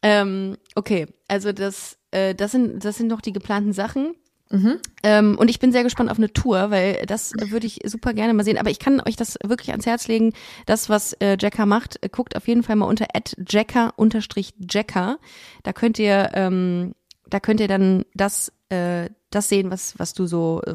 [0.03, 4.16] Ähm, okay, also das äh, das sind, das sind noch die geplanten Sachen.
[4.51, 4.80] Mhm.
[5.03, 8.34] Ähm, und ich bin sehr gespannt auf eine Tour, weil das würde ich super gerne
[8.34, 8.57] mal sehen.
[8.57, 10.34] Aber ich kann euch das wirklich ans Herz legen.
[10.66, 13.07] Das, was äh, Jacker macht, guckt auf jeden Fall mal unter
[13.47, 15.20] jacker-jacker.
[15.64, 16.93] Da könnt ihr, ähm,
[17.30, 20.74] da könnt ihr dann das, äh, das sehen, was, was du so, äh,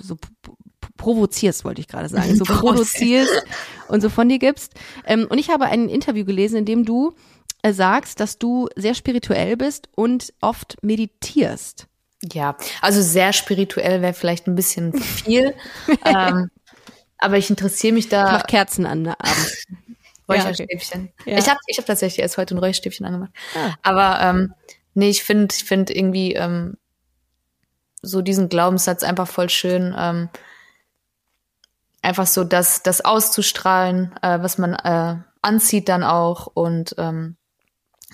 [0.00, 0.16] so
[0.96, 3.44] provozierst, wollte ich gerade sagen, so produzierst
[3.88, 4.74] und so von dir gibst.
[5.04, 7.12] Ähm, und ich habe ein Interview gelesen, in dem du äh,
[7.74, 11.86] sagst, dass du sehr spirituell bist und oft meditierst.
[12.32, 15.54] Ja, also sehr spirituell wäre vielleicht ein bisschen viel.
[16.04, 16.50] ähm,
[17.18, 18.26] aber ich interessiere mich da.
[18.26, 19.66] Ich mach Kerzen an abends.
[20.28, 21.04] Räucherstäbchen.
[21.04, 21.30] Ja, okay.
[21.32, 21.38] ja.
[21.38, 23.30] Ich habe ich hab tatsächlich erst heute ein Räucherstäbchen angemacht.
[23.54, 23.74] Ah.
[23.82, 24.54] Aber ähm,
[24.94, 26.76] nee, ich finde ich finde irgendwie ähm,
[28.02, 29.94] so diesen Glaubenssatz einfach voll schön.
[29.96, 30.28] Ähm,
[32.02, 37.36] einfach so das, das auszustrahlen, äh, was man äh, anzieht dann auch und ähm,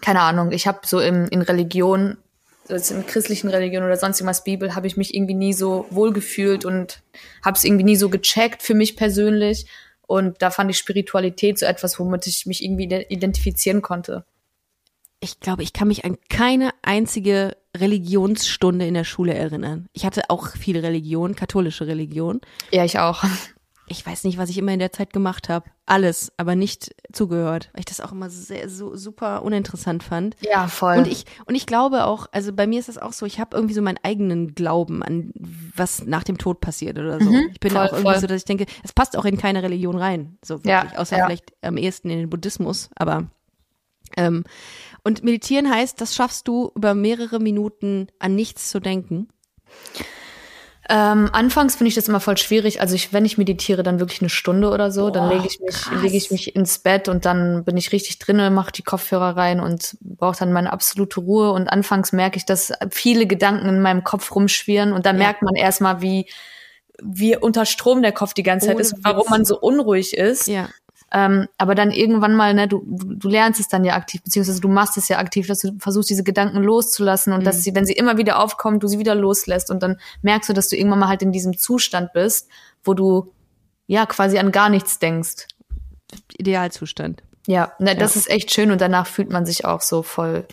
[0.02, 2.18] keine Ahnung, ich habe so im, in Religion,
[2.68, 6.66] also in christlichen Religion oder sonst irgendwas Bibel, habe ich mich irgendwie nie so wohlgefühlt
[6.66, 7.00] und
[7.42, 9.66] habe es irgendwie nie so gecheckt für mich persönlich.
[10.06, 14.24] Und da fand ich Spiritualität so etwas, womit ich mich irgendwie identifizieren konnte.
[15.20, 19.86] Ich glaube, ich kann mich an keine einzige Religionsstunde in der Schule erinnern.
[19.92, 22.40] Ich hatte auch viel Religion, katholische Religion.
[22.72, 23.24] Ja, ich auch
[23.86, 25.68] ich weiß nicht, was ich immer in der Zeit gemacht habe.
[25.86, 30.36] Alles, aber nicht zugehört, weil ich das auch immer sehr so super uninteressant fand.
[30.40, 30.98] Ja, voll.
[30.98, 33.56] Und ich und ich glaube auch, also bei mir ist das auch so, ich habe
[33.56, 35.32] irgendwie so meinen eigenen Glauben an
[35.74, 37.30] was nach dem Tod passiert oder so.
[37.30, 38.20] Mhm, ich bin voll, auch irgendwie voll.
[38.20, 41.18] so, dass ich denke, es passt auch in keine Religion rein, so wirklich, ja, außer
[41.18, 41.26] ja.
[41.26, 43.26] vielleicht am ehesten in den Buddhismus, aber
[44.16, 44.44] ähm,
[45.04, 49.28] und meditieren heißt, das schaffst du über mehrere Minuten an nichts zu denken.
[50.88, 52.80] Ähm, anfangs finde ich das immer voll schwierig.
[52.80, 55.02] Also ich, wenn ich meditiere, dann wirklich eine Stunde oder so.
[55.02, 58.18] Boah, dann lege ich mich, lege ich mich ins Bett und dann bin ich richtig
[58.18, 61.52] drinne, mache die Kopfhörer rein und brauche dann meine absolute Ruhe.
[61.52, 65.24] Und anfangs merke ich, dass viele Gedanken in meinem Kopf rumschwirren und dann ja.
[65.24, 66.26] merkt man erstmal, wie
[67.00, 70.46] wie unter Strom der Kopf die ganze Zeit Ohne ist, warum man so unruhig ist.
[70.46, 70.68] Ja.
[71.14, 74.68] Ähm, aber dann irgendwann mal, ne, du, du lernst es dann ja aktiv, beziehungsweise du
[74.68, 77.44] machst es ja aktiv, dass du versuchst, diese Gedanken loszulassen und mhm.
[77.44, 80.54] dass sie, wenn sie immer wieder aufkommen, du sie wieder loslässt und dann merkst du,
[80.54, 82.48] dass du irgendwann mal halt in diesem Zustand bist,
[82.82, 83.30] wo du
[83.86, 85.48] ja quasi an gar nichts denkst.
[86.38, 87.22] Idealzustand.
[87.46, 88.20] Ja, ne, das ja.
[88.20, 90.46] ist echt schön und danach fühlt man sich auch so voll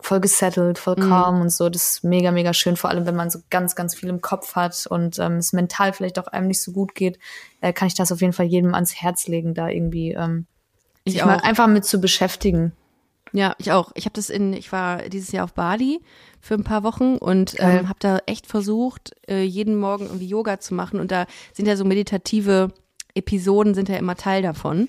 [0.00, 1.08] voll gesettelt, voll mhm.
[1.08, 1.40] calm mhm.
[1.42, 1.68] und so.
[1.68, 4.54] Das ist mega, mega schön, vor allem wenn man so ganz, ganz viel im Kopf
[4.54, 7.18] hat und ähm, es mental vielleicht auch einem nicht so gut geht,
[7.60, 10.46] äh, kann ich das auf jeden Fall jedem ans Herz legen, da irgendwie ähm,
[11.04, 11.26] ich sich auch.
[11.26, 12.72] mal einfach mit zu beschäftigen.
[13.32, 13.90] Ja, ich auch.
[13.94, 16.00] Ich habe das in, ich war dieses Jahr auf Bali
[16.40, 20.60] für ein paar Wochen und ähm, habe da echt versucht, äh, jeden Morgen irgendwie Yoga
[20.60, 22.72] zu machen und da sind ja so meditative
[23.14, 24.88] Episoden sind ja immer Teil davon.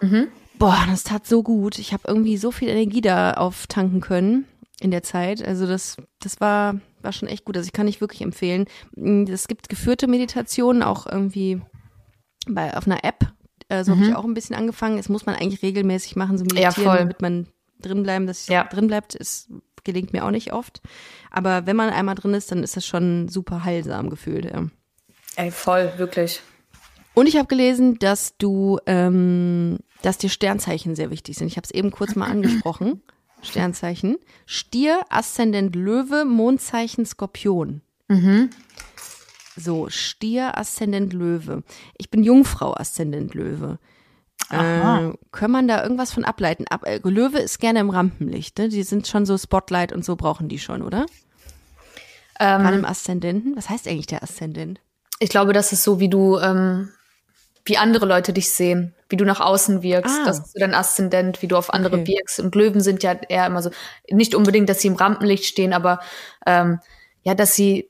[0.00, 0.28] Mhm.
[0.58, 1.78] Boah, das tat so gut.
[1.78, 4.46] Ich habe irgendwie so viel Energie da auftanken können
[4.80, 5.44] in der Zeit.
[5.46, 7.56] Also das, das war, war schon echt gut.
[7.56, 8.66] Also ich kann nicht wirklich empfehlen.
[8.96, 11.60] Mm, es gibt geführte Meditationen auch irgendwie
[12.48, 13.32] bei, auf einer App.
[13.68, 14.00] Äh, so mhm.
[14.00, 14.96] habe ich auch ein bisschen angefangen.
[14.96, 17.46] Das muss man eigentlich regelmäßig machen, so meditieren, ja, damit man
[17.80, 18.64] drin bleiben, dass es Ja.
[18.64, 19.48] drin bleibt, ist,
[19.84, 20.80] gelingt mir auch nicht oft.
[21.30, 24.46] Aber wenn man einmal drin ist, dann ist das schon super heilsam gefühlt.
[24.46, 24.66] Ja.
[25.36, 26.40] Ey, voll, wirklich.
[27.14, 31.48] Und ich habe gelesen, dass du, ähm, dass dir Sternzeichen sehr wichtig sind.
[31.48, 33.02] Ich habe es eben kurz mal angesprochen.
[33.42, 34.18] Sternzeichen.
[34.46, 37.82] Stier, Aszendent Löwe, Mondzeichen Skorpion.
[39.56, 41.62] So, Stier, Aszendent Löwe.
[41.96, 43.78] Ich bin Jungfrau, Aszendent Löwe.
[44.50, 46.66] Äh, kann man da irgendwas von ableiten?
[46.68, 48.68] Ab, äh, Löwe ist gerne im Rampenlicht, ne?
[48.68, 51.06] Die sind schon so Spotlight und so brauchen die schon, oder?
[52.40, 53.56] Ähm, Gerade im Aszendenten?
[53.56, 54.80] Was heißt eigentlich der Aszendent?
[55.18, 56.90] Ich glaube, das ist so, wie du, ähm,
[57.68, 60.18] wie andere Leute dich sehen, wie du nach außen wirkst.
[60.22, 60.24] Ah.
[60.26, 62.08] Das ist so dein Aszendent, wie du auf andere Okay.
[62.18, 62.40] wirkst.
[62.40, 63.70] Und Löwen sind ja eher immer so,
[64.10, 66.00] nicht unbedingt, dass sie im Rampenlicht stehen, aber
[66.46, 66.80] ähm,
[67.24, 67.88] ja, dass sie,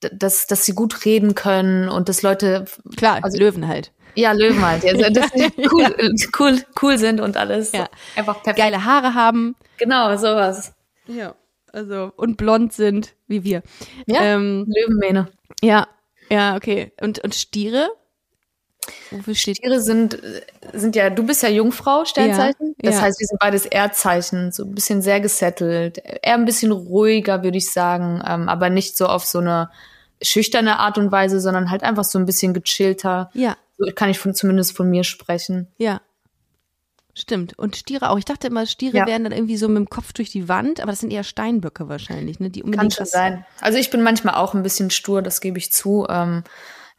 [0.00, 2.64] dass, dass sie gut reden können und dass Leute,
[2.96, 3.92] Klar, Also- Löwen halt.
[4.14, 7.72] ja, Löwen halt, ja, dass sie cool, äh, cool, cool sind und alles.
[7.72, 7.88] Ja.
[8.16, 8.58] Einfach perfekt.
[8.58, 9.54] Geile Haare haben.
[9.78, 10.72] Genau, sowas.
[11.06, 11.34] Ja.
[11.72, 13.62] Also, und blond sind, wie wir.
[14.06, 15.28] Ja, Ähm, Löwenmähne.
[15.62, 15.86] ja,
[16.28, 16.92] ja, okay.
[17.00, 17.90] Und, und Stiere?
[19.10, 20.18] Wofür steht Tiere sind,
[20.72, 22.74] sind ja, du bist ja Jungfrau, Sternzeichen.
[22.82, 23.00] Ja, das ja.
[23.02, 27.58] heißt, wir sind beides Erdzeichen, so ein bisschen sehr gesettelt, eher ein bisschen ruhiger, würde
[27.58, 29.70] ich sagen, ähm, aber nicht so auf so eine
[30.22, 33.30] schüchterne Art und Weise, sondern halt einfach so ein bisschen gechillter.
[33.34, 35.68] Ja, So kann ich von, zumindest von mir sprechen.
[35.78, 36.00] ja.
[37.12, 37.58] Stimmt.
[37.58, 38.18] Und Stiere auch.
[38.18, 39.06] Ich dachte immer, Stiere Ja.
[39.06, 41.88] wären dann irgendwie so mit dem Kopf durch die Wand, aber das sind eher Steinböcke
[41.88, 42.50] wahrscheinlich, ne?
[42.50, 43.44] Die Kann unbedingt schon was- sein.
[43.60, 46.44] Also ich bin manchmal auch ein bisschen stur, das gebe ich zu, ähm,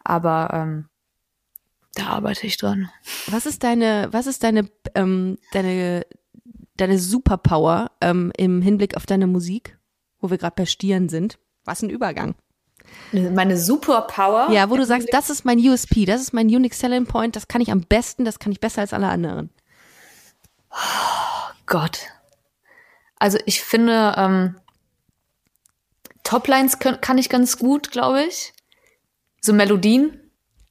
[0.03, 0.85] aber ähm,
[1.95, 2.89] da arbeite ich dran.
[3.27, 6.05] Was ist deine, was ist deine, ähm, deine,
[6.77, 9.77] deine Superpower ähm, im Hinblick auf deine Musik,
[10.19, 11.37] wo wir gerade bei Stieren sind?
[11.65, 12.35] Was ein Übergang.
[13.11, 14.51] Meine Superpower.
[14.51, 17.47] Ja, wo du sagst, das ist mein USP, das ist mein Unique Selling Point, das
[17.47, 19.49] kann ich am besten, das kann ich besser als alle anderen.
[21.65, 22.07] Gott.
[23.17, 24.55] Also ich finde, ähm,
[26.23, 28.53] Toplines kann ich ganz gut, glaube ich.
[29.41, 30.20] So Melodien.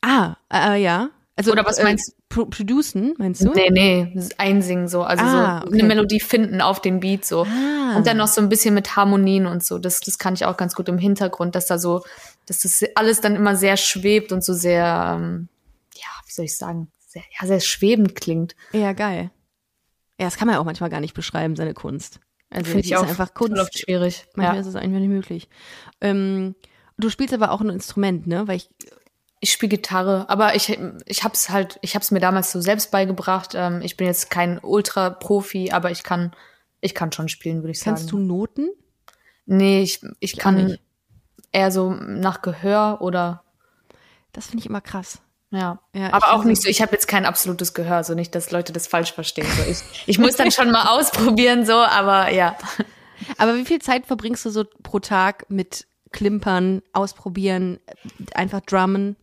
[0.03, 1.11] Ah, äh, ja.
[1.37, 3.53] Also, Oder was äh, meinst Pro Producen, meinst du?
[3.53, 5.03] Nee, nee, einsingen so.
[5.03, 5.79] Also Ah, so okay.
[5.79, 7.45] eine Melodie finden auf den Beat so.
[7.45, 7.97] Ah.
[7.97, 9.79] Und dann noch so ein bisschen mit Harmonien und so.
[9.79, 12.03] Das, das kann ich auch ganz gut im Hintergrund, dass da so,
[12.47, 15.49] dass das alles dann immer sehr schwebt und so sehr, ähm,
[15.97, 18.55] ja, wie soll ich sagen, sehr, ja, sehr schwebend klingt.
[18.73, 19.31] Ja, geil.
[20.19, 22.21] Ja, das kann man ja auch manchmal gar nicht beschreiben, seine Kunst.
[22.51, 23.59] Also Finde ich ist auch einfach Kunst.
[23.61, 24.27] oft schwierig.
[24.35, 24.61] Manchmal Ja.
[24.61, 25.49] ist es einfach nicht möglich.
[26.01, 26.55] Ähm,
[26.99, 28.47] du spielst aber auch ein Instrument, ne?
[28.47, 28.69] Weil ich,
[29.43, 33.53] Ich spiele Gitarre, aber ich, ich hab's halt, ich hab's mir damals so selbst beigebracht.
[33.55, 36.33] Ähm, ich bin jetzt kein Ultra-Profi, aber ich kann,
[36.83, 38.27] ich kann schon spielen, würde ich kannst du sagen.
[38.27, 38.69] Noten?
[39.47, 40.81] Nee, ich, ich kann nicht.
[41.53, 43.43] eher so nach Gehör oder
[44.33, 45.21] Das finde ich immer krass.
[45.51, 45.81] ja.
[45.95, 48.73] Ja, aber auch nicht so, ich habe jetzt kein absolutes Gehör, so nicht, dass Leute
[48.73, 49.49] das falsch verstehen.
[49.57, 52.57] So, ich, ich muss dann schon mal ausprobieren, so, aber ja.
[53.39, 57.81] Aber wie viel Zeit verbringst du so pro Tag mit Klimpern, ausprobieren,
[58.35, 59.17] einfach drummen?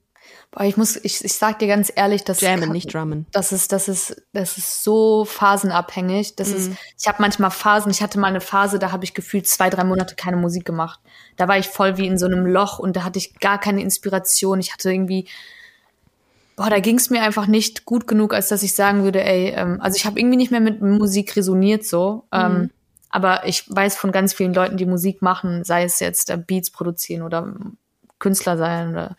[0.51, 3.25] Boah, ich muss, ich, ich sag dir ganz ehrlich, dass Jammen, nicht drummen.
[3.31, 6.35] Das ist, das ist, das ist so phasenabhängig.
[6.35, 6.77] Das ist, Mhm.
[6.97, 9.83] ich habe manchmal Phasen, ich hatte mal eine Phase, da habe ich gefühlt zwei, drei
[9.83, 10.99] Monate keine Musik gemacht.
[11.35, 13.81] Da war ich voll wie in so einem Loch und da hatte ich gar keine
[13.81, 14.59] Inspiration.
[14.59, 15.27] Ich hatte irgendwie,
[16.55, 19.49] boah, da ging es mir einfach nicht gut genug, als dass ich sagen würde, ey,
[19.49, 22.25] ähm, also ich habe irgendwie nicht mehr mit Musik resoniert so.
[22.31, 22.39] Mhm.
[22.39, 22.69] Ähm,
[23.09, 26.71] aber ich weiß von ganz vielen Leuten, die Musik machen, sei es jetzt äh, Beats
[26.71, 27.53] produzieren oder
[28.19, 29.15] Künstler sein oder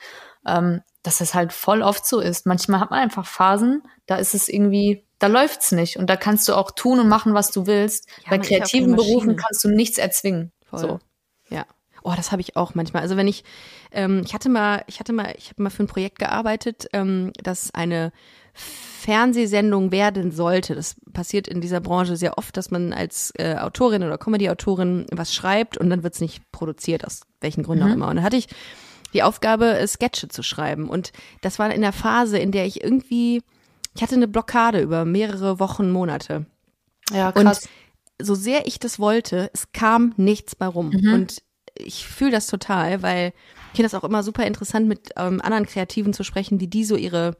[0.47, 2.45] ähm, dass das halt voll oft so ist.
[2.45, 6.47] Manchmal hat man einfach Phasen, da ist es irgendwie, da läuft's nicht und da kannst
[6.49, 8.11] du auch tun und machen, was du willst.
[8.25, 10.53] Ja, Bei kreativen Berufen kannst du nichts erzwingen.
[10.69, 10.81] Voll.
[10.81, 10.99] So.
[11.49, 11.65] Ja.
[12.03, 13.03] Oh, das habe ich auch manchmal.
[13.03, 13.43] Also wenn ich,
[13.91, 17.33] ähm, ich hatte mal, ich hatte mal, ich habe mal für ein Projekt gearbeitet, ähm,
[17.43, 18.13] das eine
[18.53, 20.75] Fernsehsendung werden sollte.
[20.75, 25.33] Das passiert in dieser Branche sehr oft, dass man als äh, Autorin oder Comedy-Autorin was
[25.33, 28.09] schreibt und dann wird's nicht produziert, aus welchen Gründen auch immer.
[28.09, 28.49] Und dann hatte ich
[29.15, 30.89] die Aufgabe, äh, Sketche zu schreiben.
[30.89, 33.43] Und das war in der Phase, in der ich irgendwie,
[33.95, 36.47] ich hatte eine Blockade über mehrere Wochen, Monate.
[37.13, 37.69] Ja, Und krass.
[38.21, 40.91] so sehr ich das wollte, es kam nichts bei rum.
[41.13, 41.43] Und
[41.75, 43.33] ich fühle das total, weil
[43.73, 46.85] ich finde das auch immer super interessant, mit ähm, anderen Kreativen zu sprechen, wie die
[46.85, 47.37] so ihre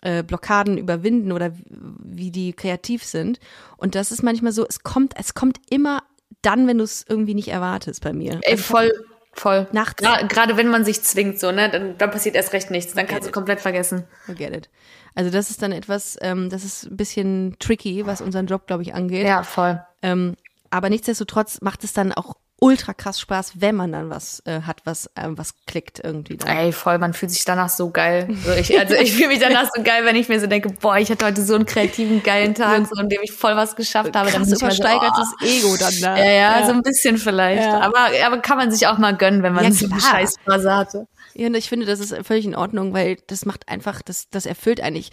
[0.00, 1.64] äh, Blockaden überwinden oder wie,
[2.04, 3.38] wie die kreativ sind.
[3.76, 6.02] Und das ist manchmal so, es kommt, es kommt immer
[6.42, 8.40] dann, wenn du es irgendwie nicht erwartest bei mir.
[8.42, 8.92] Ey, voll,
[9.34, 9.66] voll.
[9.72, 10.02] Nachts.
[10.02, 12.94] Gra- Gerade wenn man sich zwingt, so, ne, dann, dann passiert erst recht nichts.
[12.94, 14.04] Dann kannst du komplett vergessen.
[14.26, 14.70] Forget it.
[15.14, 18.82] Also das ist dann etwas, ähm, das ist ein bisschen tricky, was unseren Job, glaube
[18.82, 19.26] ich, angeht.
[19.26, 19.80] Ja, voll.
[20.02, 20.34] Ähm,
[20.70, 24.80] aber nichtsdestotrotz macht es dann auch ultra krass Spaß, wenn man dann was äh, hat,
[24.84, 26.38] was ähm, was klickt irgendwie.
[26.38, 26.48] Dann.
[26.48, 28.28] Ey, voll, man fühlt sich danach so geil.
[28.44, 30.98] So, ich, also ich fühle mich danach so geil, wenn ich mir so denke, boah,
[30.98, 34.14] ich hatte heute so einen kreativen, geilen Tag, so, in dem ich voll was geschafft
[34.14, 34.30] habe.
[34.30, 35.48] Krass übersteigertes so, oh.
[35.48, 36.16] Ego dann da.
[36.18, 37.62] Ja, ja, ja, so ein bisschen vielleicht.
[37.62, 37.80] Ja.
[37.80, 41.06] Aber, aber kann man sich auch mal gönnen, wenn man ja, so eine Scheißphase hatte.
[41.34, 44.46] Ja, und ich finde, das ist völlig in Ordnung, weil das macht einfach, das, das
[44.46, 45.10] erfüllt eigentlich.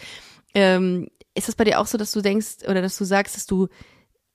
[0.54, 3.46] Ähm, ist das bei dir auch so, dass du denkst oder dass du sagst, dass
[3.46, 3.68] du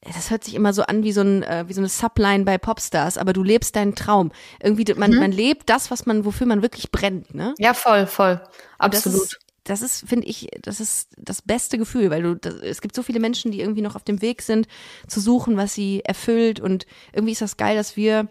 [0.01, 2.57] das hört sich immer so an wie so, ein, äh, wie so eine Subline bei
[2.57, 4.31] Popstars, aber du lebst deinen Traum.
[4.61, 5.19] Irgendwie, man, mhm.
[5.19, 7.55] man lebt das, was man, wofür man wirklich brennt, ne?
[7.57, 8.41] Ja, voll, voll.
[8.77, 9.39] Absolut.
[9.63, 13.03] Das ist, finde ich, das ist das beste Gefühl, weil du, das, es gibt so
[13.03, 14.67] viele Menschen, die irgendwie noch auf dem Weg sind,
[15.07, 18.27] zu suchen, was sie erfüllt und irgendwie ist das geil, dass wir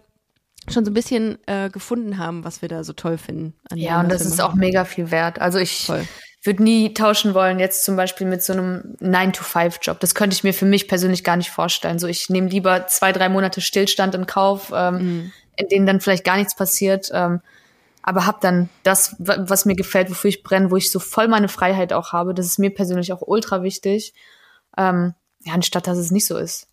[0.68, 3.54] schon so ein bisschen äh, gefunden haben, was wir da so toll finden.
[3.74, 5.40] ja, und das ist auch mega viel wert.
[5.40, 6.06] Also ich Voll
[6.42, 10.00] würde nie tauschen wollen, jetzt zum Beispiel mit so einem 9-to-5-Job.
[10.00, 11.98] Das könnte ich mir für mich persönlich gar nicht vorstellen.
[11.98, 15.32] So, ich nehme lieber zwei, drei Monate Stillstand in Kauf, ähm, mhm.
[15.56, 17.10] in denen dann vielleicht gar nichts passiert.
[17.12, 17.40] Ähm,
[18.02, 21.48] aber habe dann das, was mir gefällt, wofür ich brenne, wo ich so voll meine
[21.48, 22.34] Freiheit auch habe.
[22.34, 24.14] Das ist mir persönlich auch ultra wichtig.
[24.78, 25.14] Ähm,
[25.44, 26.68] ja, anstatt dass es nicht so ist.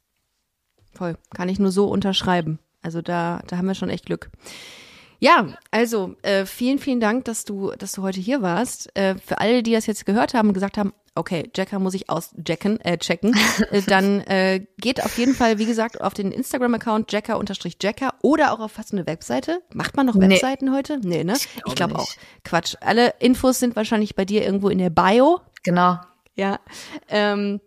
[0.93, 1.17] Voll.
[1.33, 2.59] Kann ich nur so unterschreiben.
[2.83, 4.29] Also da, da haben wir schon echt Glück.
[5.23, 8.93] Ja, also äh, vielen, vielen Dank, dass du, dass du heute hier warst.
[8.93, 12.09] Äh, für alle, die das jetzt gehört haben und gesagt haben, okay, Jacker muss ich
[12.09, 13.33] ausjacken, äh, checken,
[13.71, 18.59] äh, dann äh, geht auf jeden Fall, wie gesagt, auf den Instagram-Account Jacker-Jacker oder auch
[18.59, 19.61] auf fast eine Webseite.
[19.73, 20.27] Macht man noch nee.
[20.27, 20.99] Webseiten heute?
[21.01, 21.35] Nee, ne?
[21.67, 22.11] Ich glaube glaub auch.
[22.43, 22.75] Quatsch.
[22.81, 25.39] Alle Infos sind wahrscheinlich bei dir irgendwo in der Bio.
[25.63, 25.99] Genau.
[26.35, 26.59] Ja.
[27.07, 27.61] Ähm,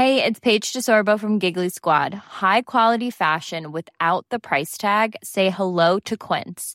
[0.00, 2.14] Hey, it's Paige DeSorbo from Giggly Squad.
[2.40, 5.14] High quality fashion without the price tag.
[5.22, 6.74] Say hello to Quince.